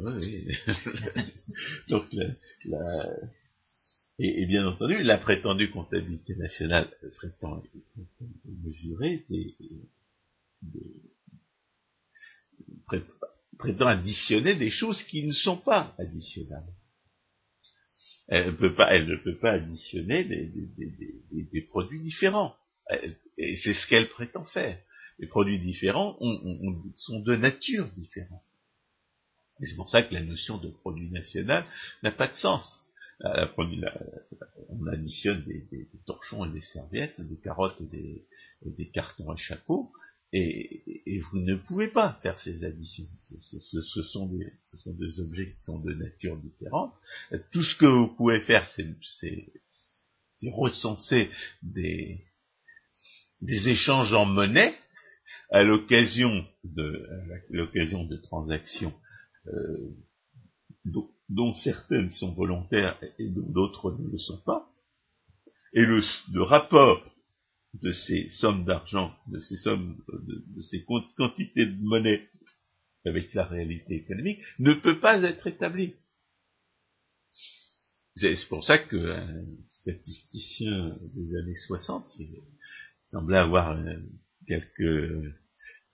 [0.00, 0.48] Oui.
[1.88, 2.06] Donc,
[4.18, 7.62] et, bien entendu, la prétendue comptabilité nationale prétend,
[8.44, 9.56] mesurer des,
[13.58, 16.72] prétend additionner des choses qui ne sont pas additionnables.
[18.28, 22.54] Elle, peut pas, elle ne peut pas additionner des, produits différents.
[23.38, 24.78] Et c'est ce qu'elle prétend faire.
[25.18, 26.18] Les produits différents
[26.96, 28.42] sont de nature différente.
[29.60, 31.64] Et c'est pour ça que la notion de produit national
[32.02, 32.82] n'a pas de sens.
[33.22, 38.26] on additionne des, torchons et des serviettes, des carottes et
[38.64, 39.92] des, cartons à chapeau,
[40.32, 43.06] et, vous ne pouvez pas faire ces additions.
[43.18, 46.94] Ce, sont des, objets qui sont de nature différente.
[47.52, 49.52] Tout ce que vous pouvez faire, c'est
[50.50, 51.30] recenser
[51.62, 52.24] des,
[53.42, 54.74] des échanges en monnaie
[55.50, 57.06] à l'occasion de,
[57.50, 58.94] l'occasion de transactions
[59.48, 59.90] euh,
[60.84, 64.68] dont, certaines sont volontaires et dont d'autres ne le sont pas,
[65.72, 67.02] et le, rapport
[67.74, 72.28] de ces sommes d'argent, de ces sommes, de, ces quantités de monnaie
[73.04, 75.94] avec la réalité économique, ne peut pas être établi.
[78.14, 82.28] C'est pour ça qu'un statisticien des années 60, qui
[83.06, 83.96] semblait avoir euh,
[84.46, 85.34] quelques,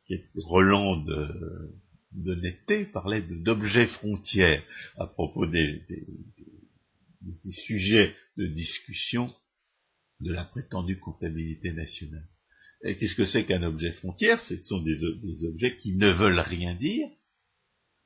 [0.06, 1.72] quelques de,
[2.12, 4.62] d'honnêteté parlait d'objets frontières
[4.96, 5.84] à propos des,
[7.50, 9.32] sujets de discussion
[10.20, 12.26] de la prétendue comptabilité nationale.
[12.82, 14.40] Qu'est-ce que c'est qu'un objet frontière?
[14.40, 15.04] Ce sont des,
[15.44, 17.08] objets qui ne veulent rien dire.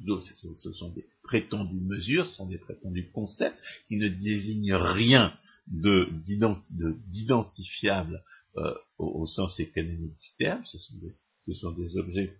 [0.01, 5.33] Ce sont des prétendues mesures, ce sont des prétendus concepts qui ne désignent rien
[5.69, 8.25] d'identifiable
[8.57, 10.65] euh, au, sens économique du terme.
[10.65, 11.13] Ce sont des,
[11.47, 12.37] ce sont des objets,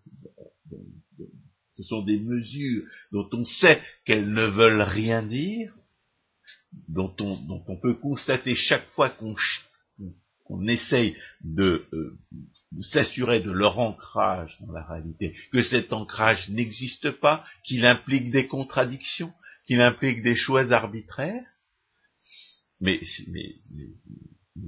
[1.75, 5.73] ce sont des mesures dont on sait qu'elles ne veulent rien dire,
[6.89, 12.19] dont on, peut constater chaque fois qu'on essaye de, euh,
[12.73, 18.31] de s'assurer de leur ancrage dans la réalité, que cet ancrage n'existe pas, qu'il implique
[18.31, 19.33] des contradictions,
[19.67, 21.45] qu'il implique des choix arbitraires,
[22.81, 23.01] mais,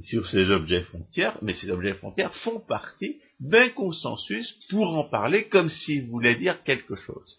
[0.03, 5.49] sur ces objets frontières, mais ces objets frontières font partie d'un consensus pour en parler
[5.49, 7.39] comme s'ils voulaient dire quelque chose.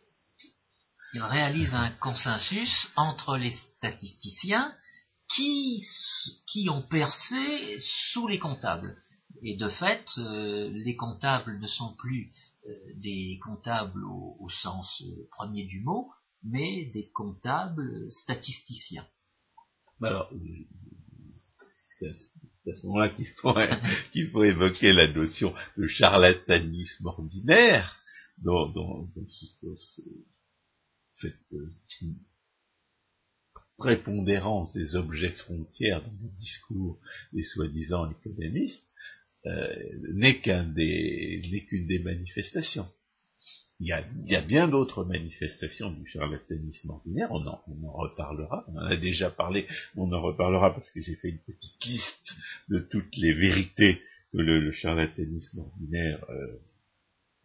[1.13, 4.73] Il réalise un consensus entre les statisticiens
[5.33, 5.83] qui,
[6.47, 8.95] qui ont percé sous les comptables.
[9.41, 12.31] Et de fait, euh, les comptables ne sont plus
[12.65, 12.71] euh,
[13.01, 16.09] des comptables au, sens euh, premier du mot,
[16.43, 19.07] mais des comptables statisticiens.
[20.01, 20.29] Alors,
[21.99, 23.09] c'est à ce moment-là
[24.11, 27.99] qu'il faut, évoquer la notion de charlatanisme ordinaire,
[28.37, 29.07] dont,
[31.13, 31.35] cette
[33.77, 36.99] prépondérance des objets frontières dans le discours
[37.33, 38.87] des soi-disant économistes
[39.45, 39.75] euh,
[40.13, 42.89] n'est qu'une des manifestations.
[43.79, 47.87] Il y a, il y a bien d'autres manifestations du charlatanisme ordinaire, on en, on
[47.87, 49.67] en, reparlera, on en a déjà parlé,
[49.97, 52.35] on en reparlera parce que j'ai fait une petite liste
[52.69, 54.01] de toutes les vérités
[54.31, 56.57] que le, le charlatanisme ordinaire euh,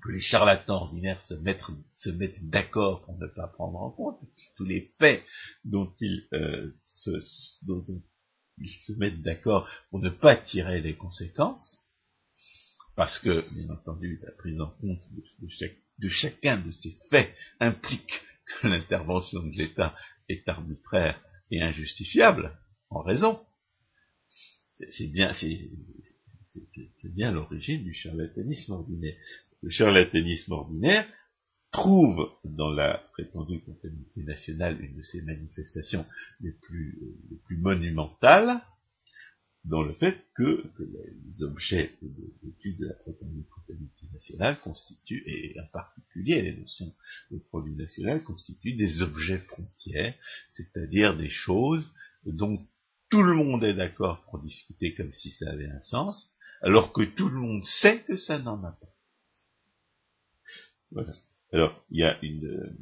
[0.02, 1.64] que les charlatans ordinaires se mettent,
[1.94, 4.18] se mettent d'accord pour ne pas prendre en compte.
[4.56, 5.22] Tous les faits
[5.64, 7.10] dont ils, euh, se,
[7.66, 7.84] dont,
[8.58, 11.78] ils se mettent d'accord pour ne pas tirer les conséquences,
[12.96, 15.48] parce que, bien entendu, la prise en compte de, de
[16.08, 19.94] chacun de ces faits implique que l'intervention de l'État
[20.28, 21.20] est arbitraire
[21.50, 22.56] et injustifiable,
[22.90, 23.40] en raison.
[24.74, 25.32] C'est bien,
[27.32, 29.16] l'origine du charlatanisme ordinaire
[29.62, 31.06] le charlatanisme ordinaire
[31.70, 36.04] trouve dans la prétendue comptabilité nationale une de ses manifestations
[36.40, 36.98] les plus
[37.50, 38.60] monumentales,
[39.64, 45.66] dans le fait que, les objets d'étude de la prétendue comptabilité nationale constituent, et en
[45.66, 46.94] particulier les notions
[47.30, 50.14] de produit national, constituent des objets frontières,
[50.52, 51.92] c'est-à-dire des choses
[52.24, 52.66] dont
[53.10, 57.02] tout le monde est d'accord pour discuter comme si ça avait un sens, alors que
[57.02, 58.94] tout le monde sait que ça n'en a pas.
[60.90, 61.12] Voilà.
[61.52, 62.76] Alors, il y a une...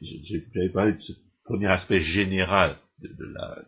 [0.00, 1.12] J'avais parlé de ce
[1.44, 3.64] premier aspect général de, la,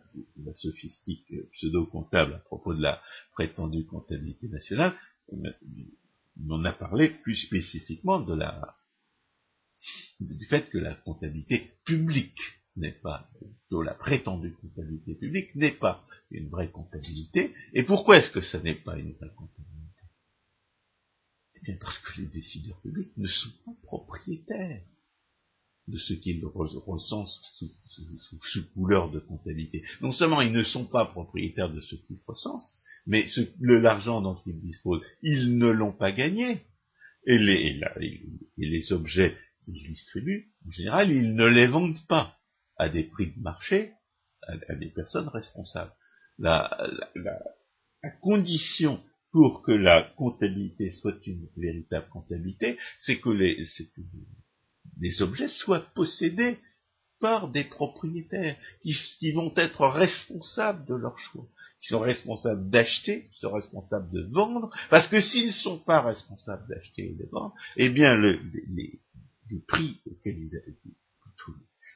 [0.55, 4.95] sophistique pseudo-comptable à propos de la prétendue comptabilité nationale.
[6.49, 8.76] On a parlé plus spécifiquement de la,
[10.20, 12.39] du fait que la comptabilité publique
[12.76, 17.55] n'est pas, plutôt la prétendue comptabilité publique n'est pas une vraie comptabilité.
[17.72, 19.74] Et pourquoi est-ce que ce n'est pas une vraie comptabilité?
[21.80, 24.82] Parce que les décideurs publics ne sont pas propriétaires
[25.89, 27.43] de ce qu'ils recensent
[27.87, 29.85] sous, couleur de comptabilité.
[30.01, 32.76] Non seulement ils ne sont pas propriétaires de ce qu'ils recensent,
[33.07, 33.26] mais
[33.61, 36.62] l'argent dont ils disposent, ils ne l'ont pas gagné.
[37.26, 37.80] Et les,
[38.59, 42.37] et les objets qu'ils distribuent, en général, ils ne les vendent pas
[42.76, 43.93] à des prix de marché
[44.47, 45.93] à, des personnes responsables.
[46.39, 46.70] La,
[48.20, 53.64] condition pour que la comptabilité soit une véritable comptabilité, c'est que les,
[55.20, 56.59] objets soient possédés
[57.20, 61.47] par des propriétaires qui, vont être responsables de leur choix,
[61.80, 66.03] qui sont responsables d'acheter, qui sont responsables de vendre, parce que s'ils ne sont pas
[66.03, 69.01] responsables d'acheter et de vendre, eh bien le, les,
[69.68, 70.61] prix auxquels ils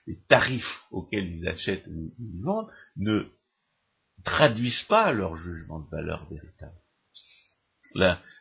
[0.06, 3.26] les tarifs auxquels ils achètent ou ils vendent ne
[4.24, 6.80] traduisent pas leur jugement de valeur véritable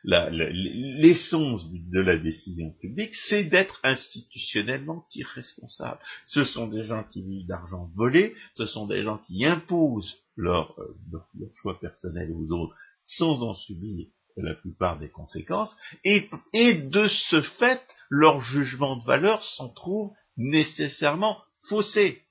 [0.04, 6.00] l'essence de la décision publique, c'est d'être institutionnellement irresponsable.
[6.26, 10.80] Ce sont des gens qui vivent d'argent volé, ce sont des gens qui imposent leur,
[10.80, 11.28] euh, leur,
[11.62, 12.76] choix personnel aux autres
[13.06, 19.04] sans en subir la plupart des conséquences, et, et de ce fait, leur jugement de
[19.04, 21.38] valeur s'en trouve nécessairement
[21.68, 22.22] faussé.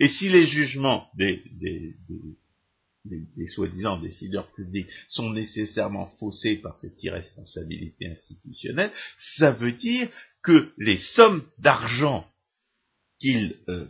[0.00, 2.36] Et si les jugements des, des, des
[3.08, 10.08] des, soi-disant décideurs publics sont nécessairement faussés par cette irresponsabilité institutionnelle, ça veut dire
[10.42, 12.26] que les sommes d'argent
[13.18, 13.86] qu'ils euh,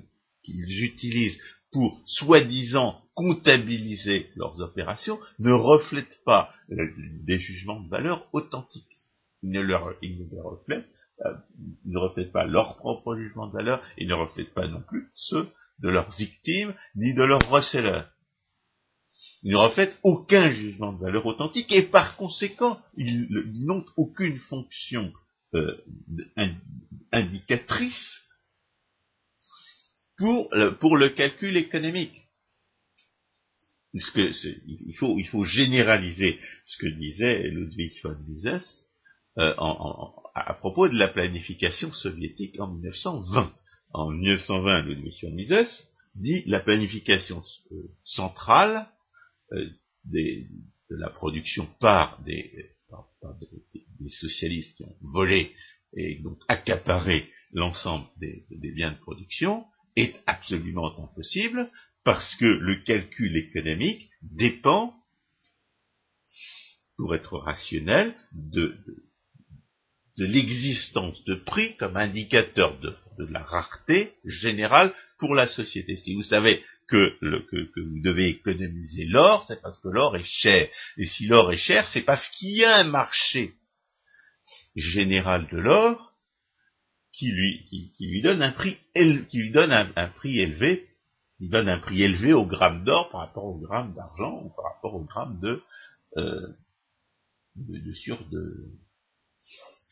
[0.48, 1.38] utilisent
[1.72, 9.00] pour soi-disant comptabiliser leurs opérations ne reflètent pas des jugements de valeur authentiques.
[9.42, 10.88] Ils ne, leur, ne reflètent,
[11.24, 11.34] euh,
[11.86, 15.48] ne reflètent pas leur propre jugement de valeur, ils ne reflètent pas non plus ceux
[15.80, 18.10] de leurs victimes ni de leurs receleurs.
[19.46, 23.28] Ils ne reflètent aucun jugement de valeur authentique et par conséquent, ils,
[23.64, 25.12] n'ont aucune fonction
[25.54, 25.84] euh,
[27.12, 28.24] indicatrice
[30.18, 32.26] pour le, calcul économique.
[34.14, 34.32] Que
[34.66, 38.82] il, faut, généraliser ce que disait Ludwig von Mises
[39.38, 39.54] euh,
[40.34, 43.54] à propos de la planification soviétique en 1920.
[43.92, 48.88] En 1920, Ludwig von Mises dit la planification euh, centrale
[50.04, 50.46] des,
[50.90, 52.52] de la production par des,
[54.00, 55.52] des, socialistes qui ont volé
[55.94, 59.64] et donc accaparé l'ensemble des, des biens de production
[59.96, 61.70] est absolument impossible
[62.06, 64.94] parce que le calcul économique dépend,
[66.96, 68.78] pour être rationnel, de,
[70.16, 72.96] de, l'existence de prix comme indicateur de,
[73.28, 75.96] la rareté générale pour la société.
[75.96, 80.68] Si vous savez que, que vous devez économiser l'or, c'est parce que l'or est cher.
[80.96, 83.54] Et si l'or est cher, c'est parce qu'il y a un marché
[84.76, 86.12] général de l'or
[87.12, 87.66] qui lui,
[87.96, 90.86] qui, lui donne un prix, qui lui donne un, prix élevé,
[91.40, 94.74] il donne un prix élevé au gramme d'or par rapport au gramme d'argent ou par
[94.74, 95.62] rapport au gramme de,
[96.18, 96.48] euh,
[97.56, 98.70] de, de, sur de,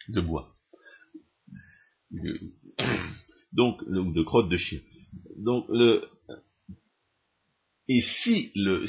[0.09, 0.55] de bois.
[3.53, 4.81] donc, de crotte de chien.
[5.39, 6.07] Donc, le,
[7.89, 8.85] et si le,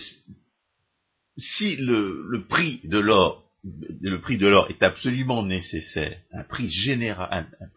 [1.38, 3.46] si le, le prix de l'or
[4.02, 7.68] le prix de l'or est absolument nécessaire, un prix général, un,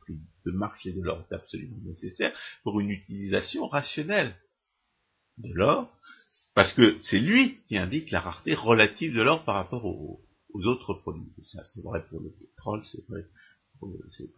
[0.00, 4.34] prix, de marché de l'or est absolument nécessaire pour une utilisation rationnelle
[5.38, 5.92] de l'or,
[6.54, 10.22] parce que c'est lui qui indique la rareté relative de l'or par rapport aux,
[10.54, 11.30] autres produits.
[11.42, 13.26] c'est vrai pour le pétrole, c'est vrai,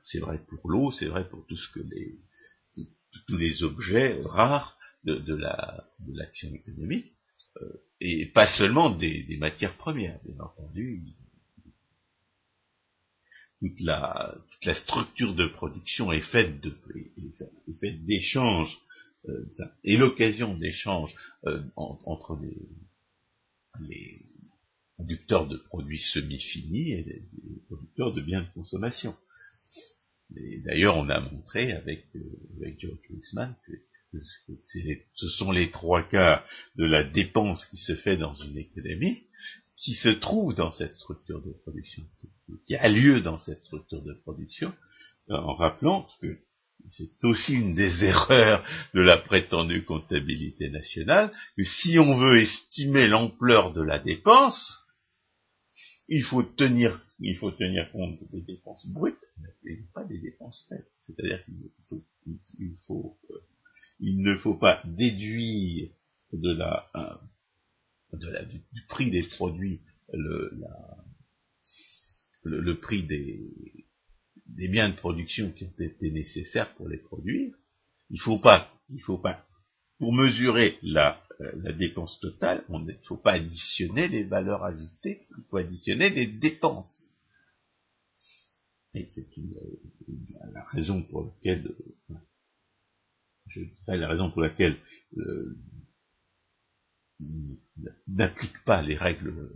[0.02, 2.18] c'est vrai pour l'eau, c'est vrai pour tout ce que les,
[3.28, 5.38] tous les objets rares de, de
[6.14, 7.12] l'action économique.
[7.62, 7.66] Euh,
[8.00, 11.02] et pas seulement des, matières premières, bien entendu.
[13.60, 18.78] Toute la, toute la structure de production est faite de, est faite d'échanges,
[19.28, 19.44] euh,
[19.82, 21.12] et l'occasion d'échanges
[21.46, 22.68] euh, entre les,
[23.88, 24.24] les,
[24.94, 27.28] producteurs de produits semi-finis et les,
[27.66, 29.16] producteurs de biens de consommation.
[30.64, 32.20] D'ailleurs, on a montré avec, euh,
[32.60, 33.72] avec George Wiseman que
[34.12, 36.44] ce sont les trois quarts
[36.76, 39.22] de la dépense qui se fait dans une économie
[39.78, 42.02] qui se trouve dans cette structure de production,
[42.66, 44.74] qui a lieu dans cette structure de production,
[45.28, 46.38] en rappelant que
[46.88, 53.06] c'est aussi une des erreurs de la prétendue comptabilité nationale, que si on veut estimer
[53.08, 54.84] l'ampleur de la dépense,
[56.08, 59.24] il faut tenir, il faut tenir compte des dépenses brutes,
[59.62, 60.90] mais pas des dépenses nettes.
[61.06, 62.02] C'est-à-dire qu'il faut,
[62.58, 63.38] il faut euh,
[64.00, 65.90] il ne faut pas déduire
[66.32, 66.88] de la,
[68.12, 69.80] de du, prix des produits
[70.12, 70.52] le,
[72.44, 73.86] le, prix des,
[74.46, 77.54] des biens de production qui ont été nécessaires pour les produire.
[78.10, 79.46] Il faut pas, il faut pas,
[79.98, 85.44] pour mesurer la, la dépense totale, il ne faut pas additionner les valeurs ajoutées, il
[85.50, 87.04] faut additionner les dépenses.
[88.94, 89.28] Et c'est
[90.52, 91.74] la raison pour laquelle
[93.48, 94.76] je dirais la raison pour laquelle
[95.16, 95.58] euh,
[98.06, 99.50] n'applique pas les règles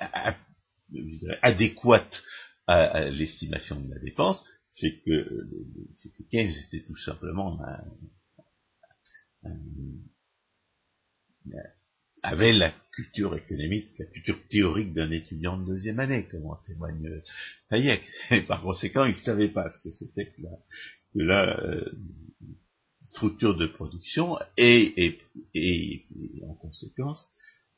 [0.00, 2.22] euh, adéquates
[2.66, 5.48] à, l'estimation de la dépense, c'est que,
[5.96, 7.58] c'est que Keynes était tout simplement
[12.22, 17.22] avait la culture économique, la culture théorique d'un étudiant de deuxième année, comme en témoigne
[17.70, 18.02] Hayek.
[18.30, 20.50] Et par conséquent, il ne savait pas ce que c'était que la,
[21.14, 21.84] de la euh,
[23.02, 25.18] structure de production et,
[25.54, 26.06] et,
[26.46, 27.30] en conséquence,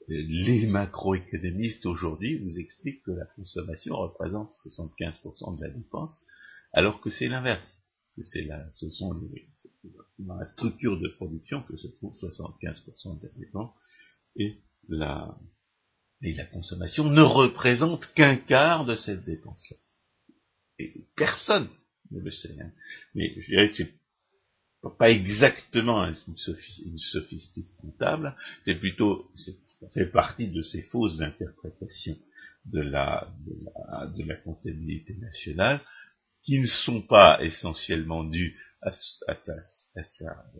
[0.08, 6.22] les macroéconomistes aujourd'hui vous expliquent que la consommation représente 75% de la dépense,
[6.72, 7.66] alors que c'est l'inverse.
[8.16, 9.14] Que c'est la, ce sont
[10.18, 13.70] dans la structure de production que se trouve 75% de la dépense
[14.36, 14.58] et
[14.88, 15.38] la,
[16.20, 19.76] et la consommation ne représente qu'un quart de cette dépense-là.
[20.78, 21.68] Et personne
[22.18, 22.56] le sait.
[22.60, 22.70] Hein.
[23.14, 23.92] Mais je dirais que c'est
[24.98, 28.34] pas exactement une, sophistique comptable,
[28.64, 29.30] c'est plutôt,
[29.94, 32.18] fait partie de ces fausses interprétations
[32.64, 33.32] de la,
[34.16, 35.80] de la, comptabilité nationale,
[36.42, 38.90] qui ne sont pas essentiellement dues à,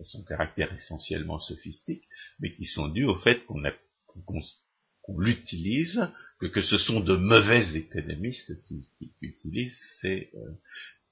[0.03, 2.05] son caractère essentiellement sophistique,
[2.39, 8.53] mais qui sont dus au fait qu'on l'utilise, que, que ce sont de mauvais économistes
[8.65, 8.89] qui,
[9.21, 10.53] utilisent ces, euh,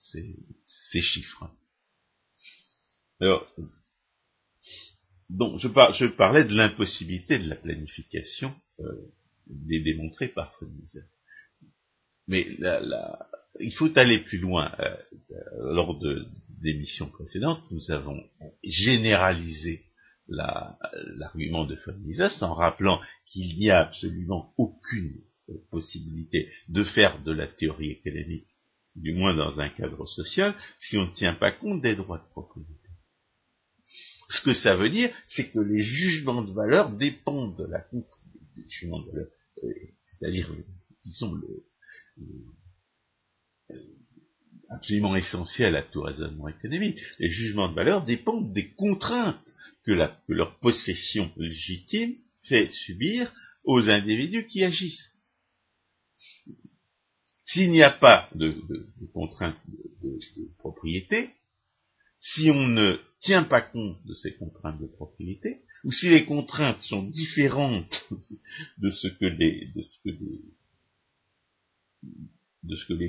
[0.00, 1.50] ces, chiffres.
[3.20, 3.46] Alors,
[5.28, 9.12] donc je, parlais de l'impossibilité de la planification euh,
[9.46, 11.04] démontrée par Foniseur.
[12.26, 12.46] Mais
[13.60, 14.74] il faut aller plus loin.
[14.80, 14.96] Euh,
[15.58, 16.26] lors de
[16.60, 18.22] d'émissions précédentes, nous avons
[18.62, 19.86] généralisé
[20.28, 25.22] l'argument de Mises en rappelant qu'il n'y a absolument aucune
[25.70, 28.46] possibilité de faire de la théorie économique,
[29.00, 32.30] du moins dans un cadre social, si on ne tient pas compte des droits de
[32.30, 32.74] propriété.
[34.28, 38.62] Ce que ça veut dire, c'est que les jugements de valeur dépendent de la des
[38.62, 39.28] de valeur,
[40.04, 40.52] c'est-à-dire
[41.02, 41.40] qui sont
[44.68, 46.98] absolument essentiels à tout raisonnement économique.
[47.18, 49.92] Les jugements de valeur dépendent des contraintes que,
[50.28, 52.14] leur possession légitime
[52.48, 53.32] fait subir
[53.64, 55.12] aux individus qui agissent.
[57.52, 58.54] S'il n'y a pas de,
[59.12, 59.58] contraintes
[60.02, 60.18] de,
[60.58, 61.30] propriété,
[62.20, 66.80] si on ne tient pas compte de ces contraintes de propriété, ou si les contraintes
[66.82, 68.08] sont différentes
[68.78, 69.72] de ce que les,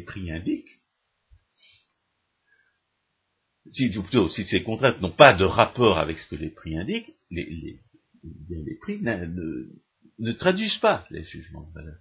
[0.05, 0.81] prix indiquent,
[3.71, 7.13] si, plutôt, si ces contraintes n'ont pas de rapport avec ce que les prix indiquent,
[7.29, 7.79] les,
[8.49, 11.99] les, prix ne, traduisent pas les jugements de valeur.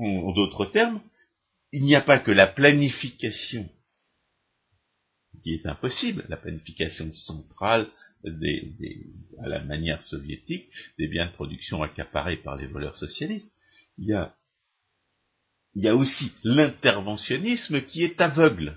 [0.00, 1.00] En, d'autres termes,
[1.72, 3.68] il n'y a pas que la planification
[5.42, 7.88] qui est impossible, la planification centrale
[8.24, 9.06] des,
[9.42, 13.52] à la manière soviétique des biens de production accaparés par les voleurs socialistes.
[13.98, 14.06] Il
[15.74, 18.76] y a aussi l'interventionnisme qui est aveugle.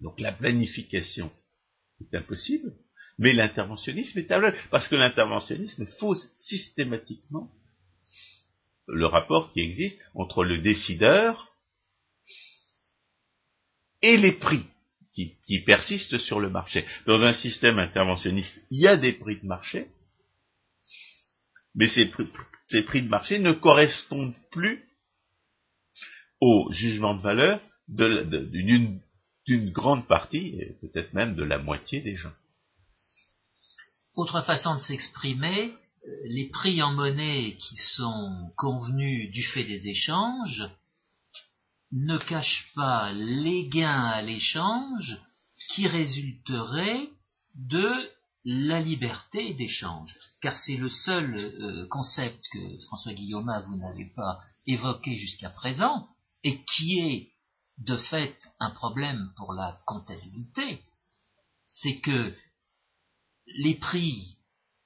[0.00, 1.30] Donc la planification
[2.00, 2.74] est impossible,
[3.18, 7.50] mais l'interventionnisme est aveugle, parce que l'interventionnisme fausse systématiquement
[8.86, 11.48] le rapport qui existe entre le décideur
[14.02, 14.64] et les prix
[15.12, 16.84] qui, persistent sur le marché.
[17.06, 19.88] Dans un système interventionniste, il y a des prix de marché,
[21.74, 24.84] mais ces prix, de marché ne correspondent plus
[26.40, 29.00] au jugement de valeur d'une
[29.72, 32.32] grande partie, peut-être même de la moitié des gens.
[34.14, 35.74] Autre façon de s'exprimer,
[36.24, 40.68] les prix en monnaie qui sont convenus du fait des échanges
[41.92, 45.20] ne cachent pas les gains à l'échange
[45.68, 47.08] qui résulteraient
[47.54, 48.10] de
[48.44, 50.14] la liberté d'échange.
[50.40, 56.08] Car c'est le seul euh, concept que François Guillaume vous n'avez pas évoqué jusqu'à présent,
[56.42, 57.32] et qui est
[57.78, 60.82] de fait un problème pour la comptabilité,
[61.66, 62.34] c'est que
[63.46, 64.36] les prix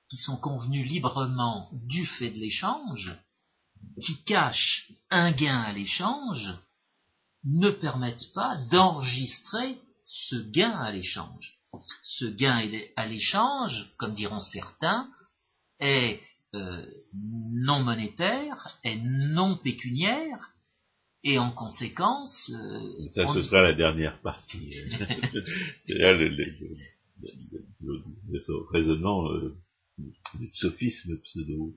[0.08, 3.16] qui sont convenus librement du fait de l'échange,
[4.02, 6.54] qui cachent un gain à l'échange,
[7.44, 11.58] ne permettent pas d'enregistrer ce gain à l'échange.
[12.02, 12.62] Ce gain
[12.96, 15.08] à l'échange, comme diront certains,
[15.80, 16.20] est
[16.54, 20.54] euh, non monétaire, est non pécuniaire,
[21.24, 22.50] et en conséquence...
[22.54, 24.70] Euh, ça, ce sera la dernière partie.
[25.88, 26.28] le,
[27.80, 29.56] le, raisonnement euh,
[29.98, 31.76] du sophisme pseudo.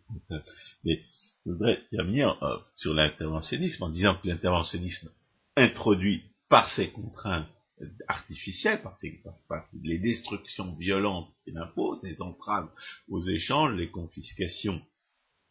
[0.84, 1.04] Mais
[1.46, 5.12] je voudrais terminer euh, sur l'interventionnisme en disant que l'interventionnisme
[5.56, 7.48] introduit par ses contraintes
[8.08, 8.98] artificielles, par,
[9.48, 12.70] par les destructions violentes qu'il impose, les entraves
[13.08, 14.82] aux échanges, les confiscations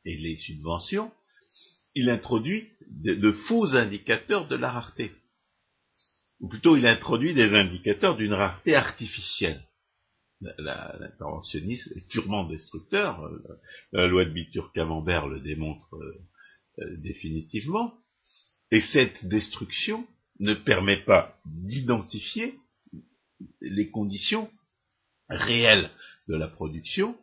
[0.04, 1.12] et les subventions,
[1.94, 5.12] il introduit de, faux indicateurs de la rareté.
[6.40, 9.62] Ou plutôt, il introduit des indicateurs d'une rareté artificielle.
[10.40, 13.30] L'interventionnisme est purement destructeur.
[13.92, 16.24] La, loi de Bitur-Camembert le démontre euh,
[16.80, 17.94] euh, définitivement.
[18.70, 20.06] Et cette destruction
[20.40, 22.54] ne permet pas d'identifier
[23.60, 24.50] les conditions
[25.28, 25.90] réelles
[26.28, 27.16] de la production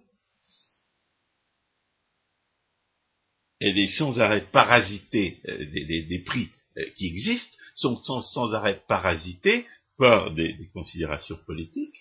[3.63, 9.65] elle est sans arrêt parasitée euh, des, prix euh, qui existent, sont sans, arrêt parasités
[9.97, 11.95] par des, considérations politiques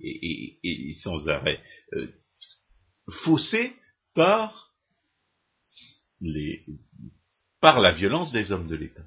[0.00, 1.60] et, sans arrêt
[1.94, 2.08] euh,
[3.24, 3.72] faussées
[4.14, 4.74] par,
[7.62, 9.04] la violence des hommes de l'État.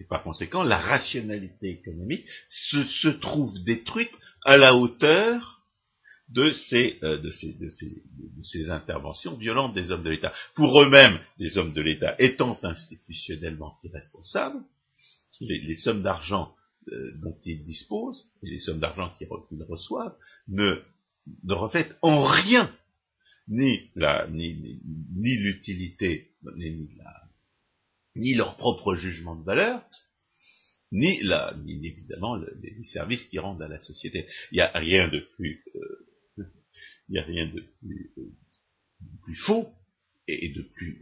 [0.00, 4.12] Et par conséquent, la rationalité économique se trouve détruite
[4.44, 5.60] à la hauteur
[6.30, 7.30] de ces, euh, de,
[8.42, 10.32] ces, interventions violentes des hommes de l'État.
[10.54, 14.62] Pour eux-mêmes, les hommes de l'État étant institutionnellement irresponsables,
[15.40, 16.54] les, les sommes d'argent
[16.88, 19.28] euh, dont ils disposent, et les sommes d'argent qu'ils
[19.68, 20.16] reçoivent,
[20.48, 20.82] ne,
[21.46, 22.74] reflètent en rien
[23.48, 24.80] ni la ni,
[25.14, 26.30] ni, l'utilité,
[28.16, 29.84] ni, leur propre jugement de valeur,
[30.90, 34.26] ni, la, ni évidemment les, services qu'ils rendent à la société.
[34.50, 36.44] Il n'y a rien de plus, euh,
[37.08, 39.68] il y a rien de plus, euh, faux
[40.26, 40.98] et de plus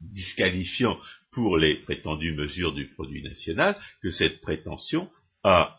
[0.00, 0.98] disqualifiant
[1.32, 5.10] pour les prétendues mesures du produit national que cette prétention
[5.46, 5.78] à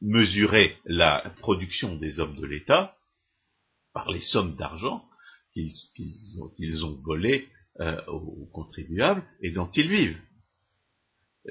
[0.00, 2.96] mesurer la production des hommes de l'État
[3.92, 5.04] par les sommes d'argent
[5.52, 7.48] qu'ils ont, volé
[8.06, 10.20] aux contribuables et dont ils vivent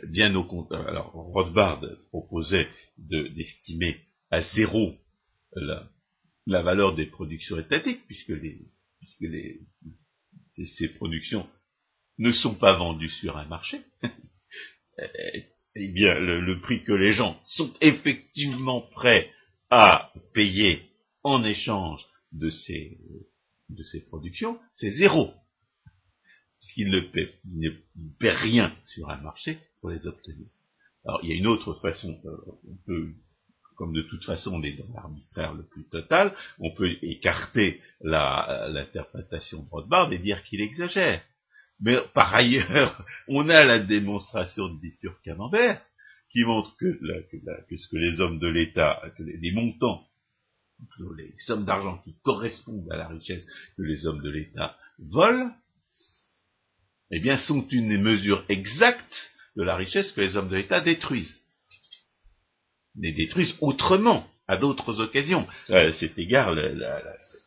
[0.07, 0.87] bien au contraire.
[0.87, 3.97] Alors, Rothbard proposait d'estimer
[4.31, 4.95] à zéro
[5.55, 8.61] la, valeur des productions étatiques, puisque, les,
[8.99, 9.61] puisque les,
[10.53, 11.49] ces, productions
[12.17, 13.81] ne sont pas vendues sur un marché.
[15.75, 19.31] eh bien, le, prix que les gens sont effectivement prêts
[19.69, 20.89] à payer
[21.23, 22.97] en échange de ces,
[23.69, 25.33] de ces productions, c'est zéro.
[26.59, 27.69] Puisqu'ils ne paient, ne
[28.21, 29.59] rien sur un marché,
[29.89, 30.47] les obtenir.
[31.05, 33.13] Alors, il y a une autre façon, euh, on peut,
[33.75, 39.63] comme de toute façon on est dans l'arbitraire le plus total, on peut écarter l'interprétation
[39.63, 41.21] de Rothbard et dire qu'il exagère.
[41.79, 45.81] Mais par ailleurs, on a la démonstration de Bitur Camembert,
[46.31, 46.99] qui montre que,
[47.75, 50.05] ce que les hommes de l'État, que les, montants,
[51.17, 53.45] les sommes d'argent qui correspondent à la richesse
[53.77, 55.53] que les hommes de l'État volent,
[57.11, 61.37] eh bien, sont une mesure exacte de la richesse que les hommes de l'État détruisent.
[62.95, 65.47] Les détruisent autrement, à d'autres occasions.
[65.69, 66.55] À cet égard,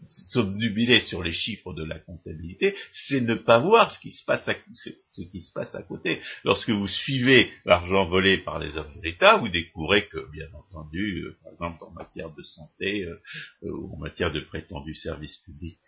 [0.07, 4.49] s'obnubiler sur les chiffres de la comptabilité, c'est ne pas voir ce qui se passe
[4.49, 6.21] à, ce qui se passe à côté.
[6.45, 11.25] Lorsque vous suivez l'argent volé par les hommes de l'État, vous découvrez que, bien entendu,
[11.25, 13.21] euh, par exemple en matière de santé euh,
[13.65, 15.79] euh, ou en matière de prétendus services publics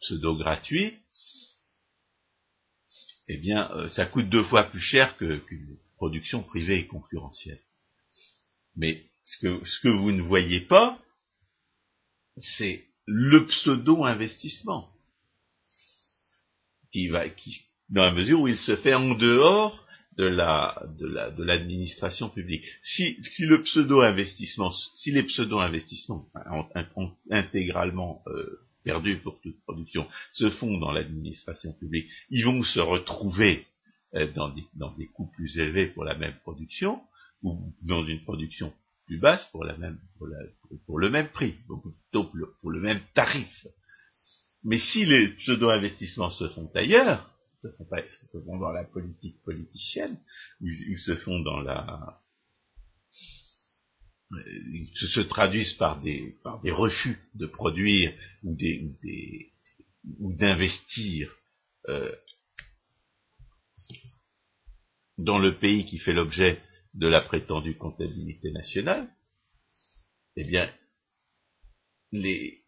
[0.00, 0.98] pseudo-gratuits,
[3.28, 7.60] eh bien, euh, ça coûte deux fois plus cher qu'une production privée et concurrentielle.
[8.76, 10.98] Mais ce que, ce que vous ne voyez pas,
[12.36, 14.88] c'est le pseudo-investissement
[16.92, 19.86] qui va, qui, dans la mesure où il se fait en dehors
[20.18, 22.64] de la de l'administration publique.
[22.82, 26.26] Si, si le pseudo-investissement, si les pseudo-investissements
[26.96, 32.80] ont, intégralement euh, perdus pour toute production, se font dans l'administration publique, ils vont se
[32.80, 33.66] retrouver
[34.14, 37.00] euh, dans, des, dans des coûts plus élevés pour la même production,
[37.42, 38.72] ou dans une production
[39.06, 40.38] plus basse pour, la même, pour, la,
[40.86, 42.30] pour le même prix, ou plutôt
[42.60, 43.66] pour le même tarif.
[44.64, 47.28] Mais si les pseudo-investissements se font ailleurs,
[47.62, 50.18] se font, pas, se font dans la politique politicienne,
[50.60, 52.20] ou ils se font dans la
[54.32, 58.90] euh, se traduisent par des, par des refus de produire ou des,
[60.18, 61.30] ou d'investir
[61.88, 62.10] euh,
[65.18, 66.62] dans le pays qui fait l'objet
[66.94, 69.08] de la prétendue comptabilité nationale,
[70.36, 70.70] eh bien,
[72.12, 72.62] les,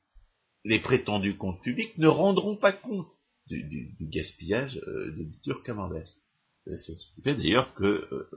[0.83, 3.09] prétendus comptes publics ne rendront pas compte
[3.47, 6.09] du, gaspillage euh, de Bitur Camembert.
[6.67, 8.31] C'est ce qui fait d'ailleurs que euh,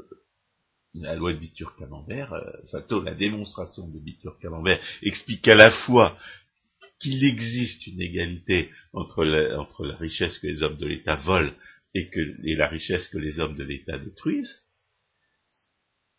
[0.96, 6.18] la loi de Bitur-Camembert, euh, la démonstration de Bitur-Camembert explique à la fois
[7.00, 11.54] qu'il existe une égalité entre la, richesse que les hommes de l'État volent
[11.94, 14.64] et la richesse que les hommes de l'État détruisent,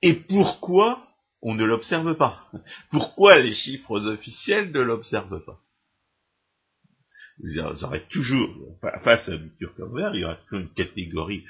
[0.03, 1.07] et pourquoi
[1.43, 2.51] on ne l'observe pas?
[2.91, 5.61] Pourquoi les chiffres officiels ne l'observent pas?
[7.41, 11.45] Vous aurez toujours, face à un comme vert, il y aura toujours une catégorie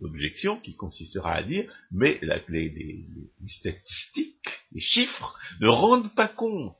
[0.00, 2.18] d'objections qui consistera à dire, mais
[2.48, 3.06] les,
[3.46, 6.76] statistiques, les chiffres ne rendent pas compte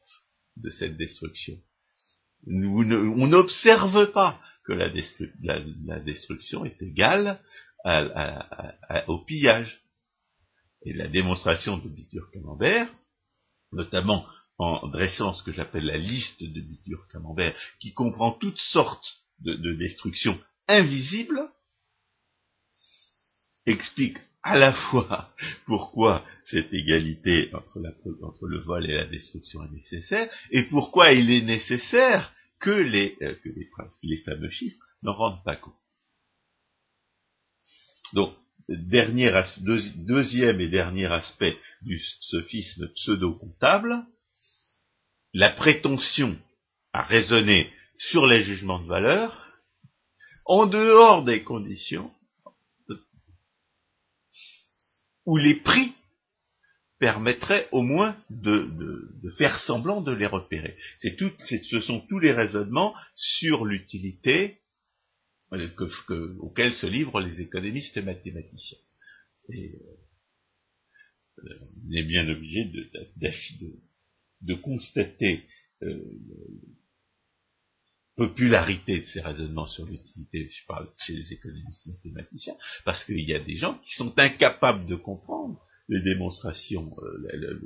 [0.56, 1.56] de cette destruction.
[2.48, 7.38] on n'observe pas que la, destruction est égale
[9.06, 9.81] au pillage.
[10.84, 12.92] Et la démonstration de Bitur Camembert,
[13.72, 14.26] notamment
[14.58, 19.74] en dressant ce que j'appelle la liste de Bitur Camembert, qui comprend toutes sortes de,
[19.74, 21.48] destructions invisibles,
[23.66, 25.32] explique à la fois
[25.66, 31.42] pourquoi cette égalité entre, le vol et la destruction est nécessaire, et pourquoi il est
[31.42, 33.34] nécessaire que les, euh,
[34.02, 35.74] les, fameux chiffres n'en rendent pas compte.
[38.12, 38.36] Donc,
[38.68, 44.04] deuxième et dernier aspect du sophisme pseudo-comptable,
[45.34, 46.38] la prétention
[46.92, 49.46] à raisonner sur les jugements de valeur
[50.44, 52.12] en dehors des conditions
[55.24, 55.94] où les prix
[56.98, 58.70] permettrait au moins de,
[59.22, 60.76] de, faire semblant de les repérer.
[60.98, 64.61] C'est tout, ce sont tous les raisonnements sur l'utilité
[65.52, 68.78] euh, que, auxquels se livrent les économistes et mathématiciens.
[69.48, 69.80] Et,
[71.38, 72.90] euh, on est bien obligé de,
[74.42, 75.44] de constater
[75.82, 76.04] euh,
[78.16, 83.34] popularité de ces raisonnements sur l'utilité, je parle chez les économistes mathématiciens, parce qu'il y
[83.34, 87.60] a des gens qui sont incapables de comprendre les démonstrations euh,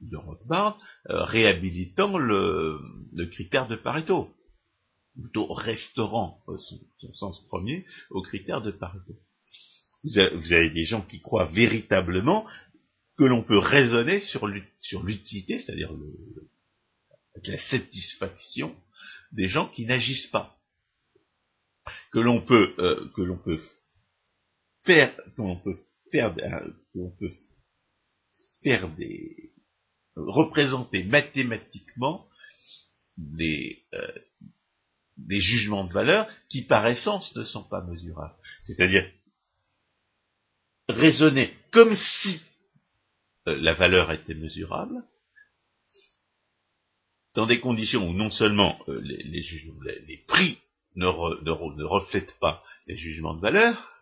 [0.00, 0.78] de Rothbard
[1.10, 2.78] euh, réhabilitant le,
[3.32, 4.30] critère de Pareto,
[5.20, 9.14] plutôt restaurant euh, son, sens premier au critère de Pareto.
[10.04, 12.46] Vous avez, des gens qui croient véritablement
[13.16, 15.90] que l'on peut raisonner sur l'utilité, c'est-à-dire
[17.44, 18.76] la satisfaction
[19.32, 20.56] des gens qui n'agissent pas.
[22.12, 22.74] Que l'on peut,
[23.16, 23.60] que l'on peut
[24.84, 25.76] faire, que l'on peut
[26.12, 26.34] faire,
[26.94, 27.32] on peut
[28.62, 29.52] faire des,
[30.16, 32.26] représenter mathématiquement
[33.16, 34.12] des, euh,
[35.16, 38.34] des jugements de valeur qui par essence ne sont pas mesurables.
[38.64, 39.10] C'est-à-dire
[40.88, 42.42] raisonner comme si
[43.48, 45.02] euh, la valeur était mesurable,
[47.34, 50.58] dans des conditions où non seulement euh, les, prix
[50.94, 53.92] ne, ne, reflètent pas les jugements de valeur,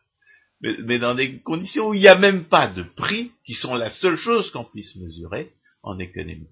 [0.61, 3.91] mais, dans des conditions où il n'y a même pas de prix, qui sont la
[3.91, 5.53] seule chose qu'on puisse mesurer
[5.83, 6.49] en économie.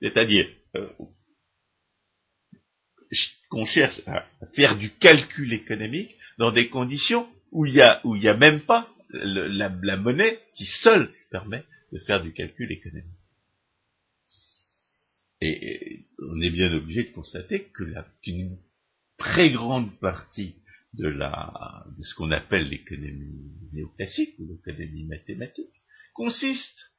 [0.00, 0.46] C'est-à-dire
[0.76, 0.88] euh,
[3.52, 8.16] qu'on cherche à faire du calcul économique dans des conditions où il n'y a, où
[8.16, 13.12] il a même pas la, monnaie qui seule permet de faire du calcul économique.
[15.42, 17.84] Et, on est bien obligé de constater que
[18.22, 18.56] qu'une
[19.18, 20.56] très grande partie
[20.94, 25.74] de, la, de ce qu'on appelle l'économie néoclassique ou l'économie mathématique
[26.14, 26.90] consiste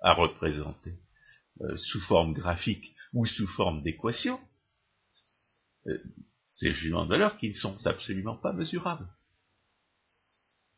[0.00, 0.94] à représenter
[1.60, 4.40] euh, sous forme graphique ou sous forme d'équation
[6.46, 9.08] ces jugements de valeur qui ne sont absolument pas mesurables.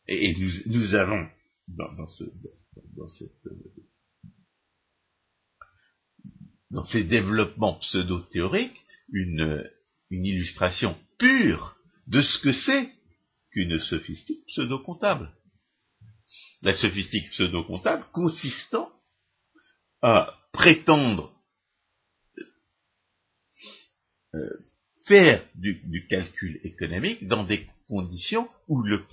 [0.09, 1.29] Et, nous, nous, avons
[1.69, 2.25] dans, dans, ce,
[2.97, 3.33] dans, cette,
[6.71, 9.69] dans ces développements pseudo-théoriques une,
[10.11, 12.93] une illustration pure de ce que c'est
[13.51, 15.33] qu'une sophistique pseudo-comptable.
[16.63, 18.93] La sophistique pseudo-comptable consistant
[20.03, 21.33] à prétendre
[24.35, 24.59] euh,
[25.07, 29.05] faire du, calcul économique dans des conditions où le,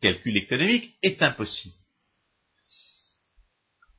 [0.00, 1.74] calcul économique est impossible.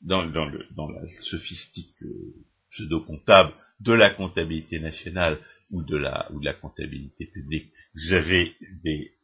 [0.02, 2.34] Dans, dans la sophistique euh,
[2.72, 5.40] pseudo-comptable de la comptabilité nationale
[5.72, 7.72] ou de la ou de la comptabilité publique.
[7.96, 9.18] Vous avez des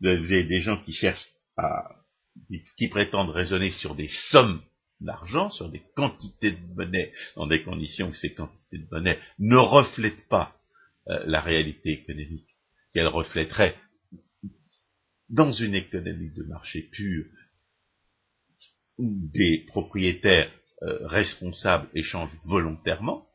[0.00, 1.88] des gens qui cherchent à
[2.76, 4.60] qui prétendent raisonner sur des sommes
[5.00, 9.56] d'argent, sur des quantités de monnaie, dans des conditions où ces quantités de monnaie ne
[9.56, 10.54] reflètent pas
[11.06, 12.48] la réalité économique,
[12.92, 13.76] qu'elles reflèteraient
[15.28, 17.26] dans une économie de marché pure,
[18.98, 20.50] où des propriétaires
[20.82, 23.26] euh, responsables échangent volontairement,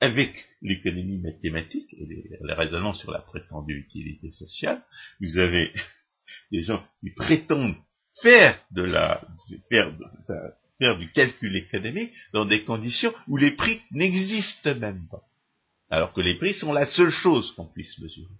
[0.00, 4.82] avec l'économie mathématique et les, raisonnements sur la prétendue utilité sociale,
[5.20, 5.72] vous avez
[6.52, 7.76] des gens qui prétendent
[8.22, 9.26] faire de la
[10.78, 15.22] faire du calcul économique dans des conditions où les prix n'existent même pas,
[15.90, 18.34] alors que les prix sont la seule chose qu'on puisse mesurer.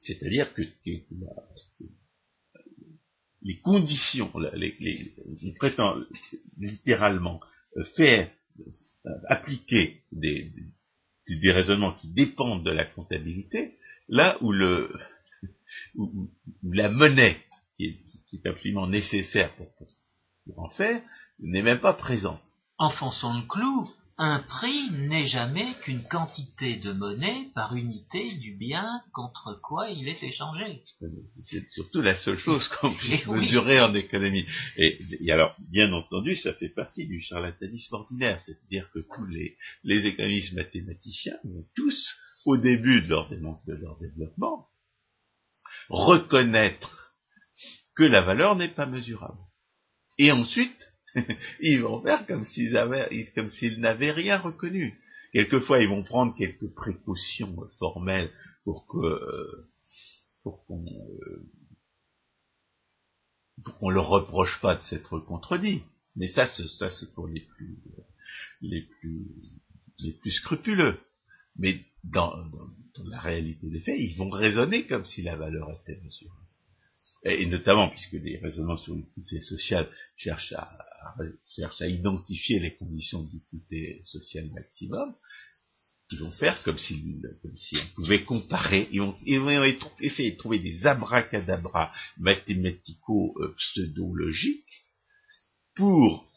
[0.00, 0.62] C'est-à-dire que,
[3.42, 6.06] les conditions, les, les, ils prétendent
[6.58, 7.40] littéralement
[7.76, 8.30] euh, faire
[9.28, 10.52] appliquer des,
[11.44, 13.76] raisonnements qui dépendent de la comptabilité,
[14.08, 14.52] là où,
[16.62, 17.40] la monnaie,
[17.76, 17.98] qui
[18.32, 21.02] est, absolument nécessaire pour en faire,
[21.38, 22.40] n'est même pas présente.
[22.78, 23.88] Enfonçons le clou
[24.24, 30.06] un prix n'est jamais qu'une quantité de monnaie par unité du bien contre quoi il
[30.06, 30.84] est échangé.
[31.50, 34.46] C'est surtout la seule chose qu'on puisse mesurer en économie.
[34.76, 35.00] Et,
[35.32, 40.52] alors, bien entendu, ça fait partie du charlatanisme ordinaire, c'est-à-dire que tous les, les économistes
[40.52, 42.14] mathématiciens vont tous,
[42.44, 44.68] au début de leur, de leur développement,
[45.88, 47.16] reconnaître
[47.96, 49.40] que la valeur n'est pas mesurable.
[50.18, 50.91] Et ensuite,
[51.60, 54.98] ils vont faire comme s'ils avaient, comme s'ils n'avaient rien reconnu.
[55.32, 58.30] Quelquefois, ils vont prendre quelques précautions formelles
[58.64, 59.66] pour que,
[60.42, 60.84] pour qu'on,
[63.64, 65.82] pour qu'on leur reproche pas de s'être contredit.
[66.16, 67.78] Mais ça, ça c'est pour les plus,
[68.60, 69.26] les plus,
[70.00, 70.98] les plus scrupuleux.
[71.56, 72.68] Mais dans, dans,
[73.06, 76.41] la réalité des faits, ils vont raisonner comme si la valeur était mesurée.
[77.24, 80.70] Et notamment puisque les raisonnements sur l'utilité sociale cherchent à,
[81.56, 85.14] cherchent à identifier les conditions d'utilité sociale maximum,
[86.10, 87.56] ils vont faire comme si, comme
[87.94, 94.84] pouvait comparer, ils vont, ils essayer de trouver des abracadabras mathématico-pseudologiques
[95.74, 96.30] pour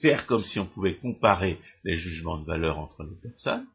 [0.00, 3.66] faire comme si on pouvait comparer les jugements de valeur entre les personnes,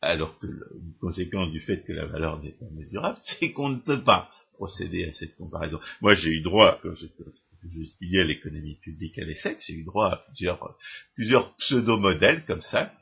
[0.00, 3.78] alors que une conséquence du fait que la valeur n'est pas mesurable, c'est qu'on ne
[3.78, 5.80] peut pas procéder à cette comparaison.
[6.00, 10.76] Moi, j'ai eu droit, quand j'étudiais l'économie publique à l'ESSEC, j'ai eu droit à plusieurs,
[11.14, 12.92] plusieurs pseudo-modèles comme ça,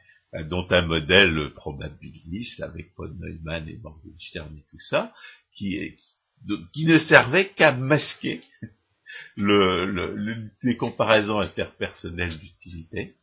[0.44, 5.12] dont un modèle probabiliste avec Paul Neumann et Morgenstern et tout ça,
[5.52, 5.96] qui,
[6.74, 8.40] qui ne servait qu'à masquer
[9.36, 13.16] le, les comparaisons interpersonnelles d'utilité.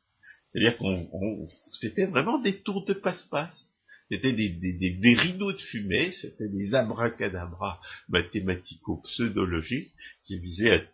[0.50, 1.48] C'est-à-dire qu'on
[1.80, 3.70] c'était vraiment des tours de passe-passe.
[4.10, 7.80] C'était des, des, des, rideaux de fumée, c'était des abracadabras
[8.10, 9.93] mathématico-pseudologiques
[10.24, 10.88] qui visaient,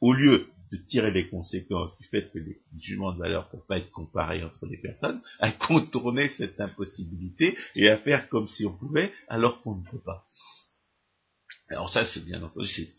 [0.00, 3.66] au lieu de tirer les conséquences du fait que les jugements de valeur ne peuvent
[3.66, 8.64] pas être comparés entre les personnes, à contourner cette impossibilité et à faire comme si
[8.66, 10.24] on pouvait alors qu'on ne peut pas.
[11.70, 12.92] Alors ça, c'est bien entendu, c'est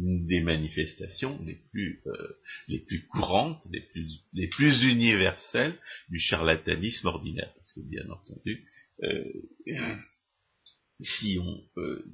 [0.00, 2.38] une des manifestations les plus, euh,
[2.68, 5.76] les plus courantes, les plus, les plus universelles
[6.08, 7.52] du charlatanisme ordinaire.
[7.76, 8.66] Bien entendu,
[9.02, 9.24] euh,
[11.00, 12.04] si on euh,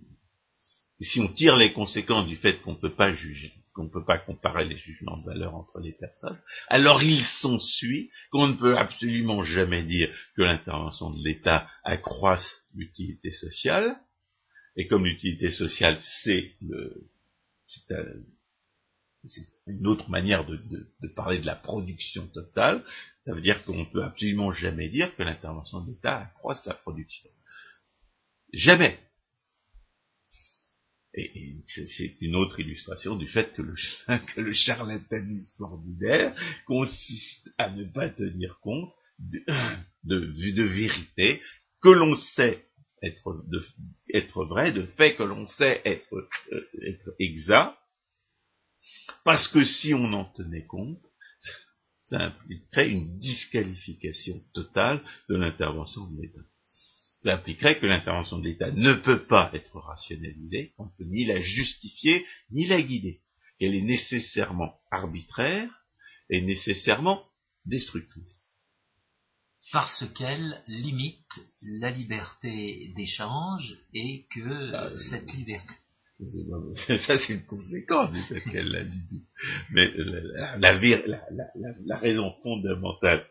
[1.01, 4.05] si on tire les conséquences du fait qu'on ne peut pas juger, qu'on ne peut
[4.05, 6.39] pas comparer les jugements de valeur entre les personnes,
[6.69, 13.31] alors il s'ensuit qu'on ne peut absolument jamais dire que l'intervention de l'État accroisse l'utilité
[13.31, 13.97] sociale,
[14.77, 16.55] et comme l'utilité sociale, c'est
[19.67, 20.59] une autre manière de,
[21.15, 22.85] parler de la production totale,
[23.25, 26.75] ça veut dire qu'on ne peut absolument jamais dire que l'intervention de l'État accroisse la
[26.75, 27.29] production.
[28.53, 28.99] Jamais.
[31.15, 33.63] Et, c'est une autre illustration du fait que
[34.41, 36.35] le, charlatanisme ordinaire
[36.67, 41.43] consiste à ne pas tenir compte de, vérité
[41.83, 42.65] que l'on sait
[43.03, 46.15] être, vrai, de fait que l'on sait être,
[46.53, 47.77] euh, être exact,
[49.25, 51.05] parce que si on en tenait compte,
[52.05, 56.41] ça impliquerait une disqualification totale de l'intervention de l'État.
[57.25, 61.25] Ça impliquerait que l'intervention de l'État ne peut pas être rationalisée, qu'on ne peut ni
[61.25, 63.21] la justifier, ni la guider.
[63.59, 65.69] qu'elle est nécessairement arbitraire
[66.31, 67.25] et nécessairement
[67.67, 68.41] destructrice
[69.73, 75.75] parce qu'elle limite la liberté d'échange et que ah, cette liberté.
[77.07, 79.29] Ça, c'est une conséquence du fait qu'elle la limite.
[79.71, 79.93] Mais
[81.87, 83.25] la, raison fondamentale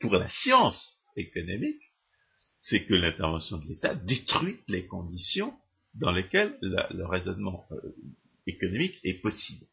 [0.00, 1.82] pour la science économique,
[2.60, 5.54] c'est que l'intervention de l'État détruit les conditions
[5.94, 7.94] dans lesquelles le raisonnement euh,
[8.46, 9.66] économique est possible.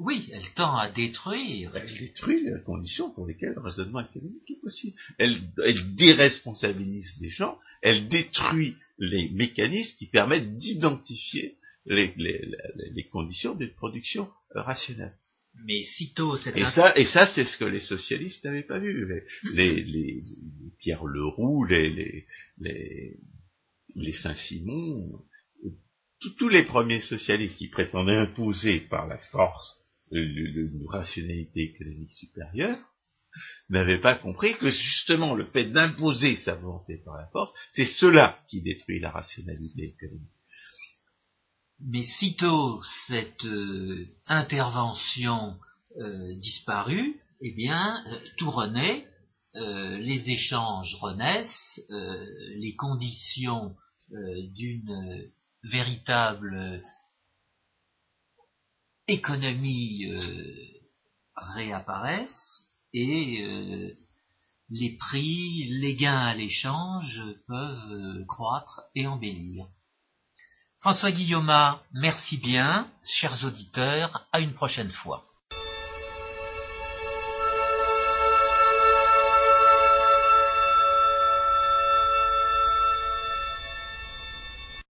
[0.00, 1.76] Oui, elle tend à détruire.
[1.76, 4.96] Elle détruit les conditions pour lesquelles le raisonnement économique est possible.
[5.18, 5.38] Elle,
[5.94, 12.14] déresponsabilise les gens, elle détruit les mécanismes qui permettent d'identifier les,
[13.12, 15.14] conditions d'une production rationnelle.
[15.66, 19.22] Mais sitôt cette et ça, et ça, c'est ce que les socialistes n'avaient pas vu.
[19.52, 20.22] Les, les,
[20.78, 22.26] Pierre Leroux, les,
[22.58, 25.20] les, Saint-Simon,
[26.38, 29.79] tous les premiers socialistes qui prétendaient imposer par la force
[30.10, 32.78] une rationalité économique supérieure,
[33.68, 38.38] n'avait pas compris que justement le fait d'imposer sa volonté par la force, c'est cela
[38.48, 40.28] qui détruit la rationalité économique.
[41.82, 45.56] Mais sitôt cette euh, intervention
[45.96, 49.06] euh, disparue, eh bien, euh, tout renaît,
[49.52, 53.74] les échanges renaissent, les conditions
[54.54, 55.28] d'une
[55.64, 56.80] véritable
[59.10, 60.54] économies euh,
[61.54, 62.62] réapparaissent
[62.94, 63.90] et euh,
[64.68, 69.66] les prix, les gains à l'échange peuvent euh, croître et embellir.
[70.78, 71.52] François Guillaume,
[71.92, 75.24] merci bien, chers auditeurs, à une prochaine fois.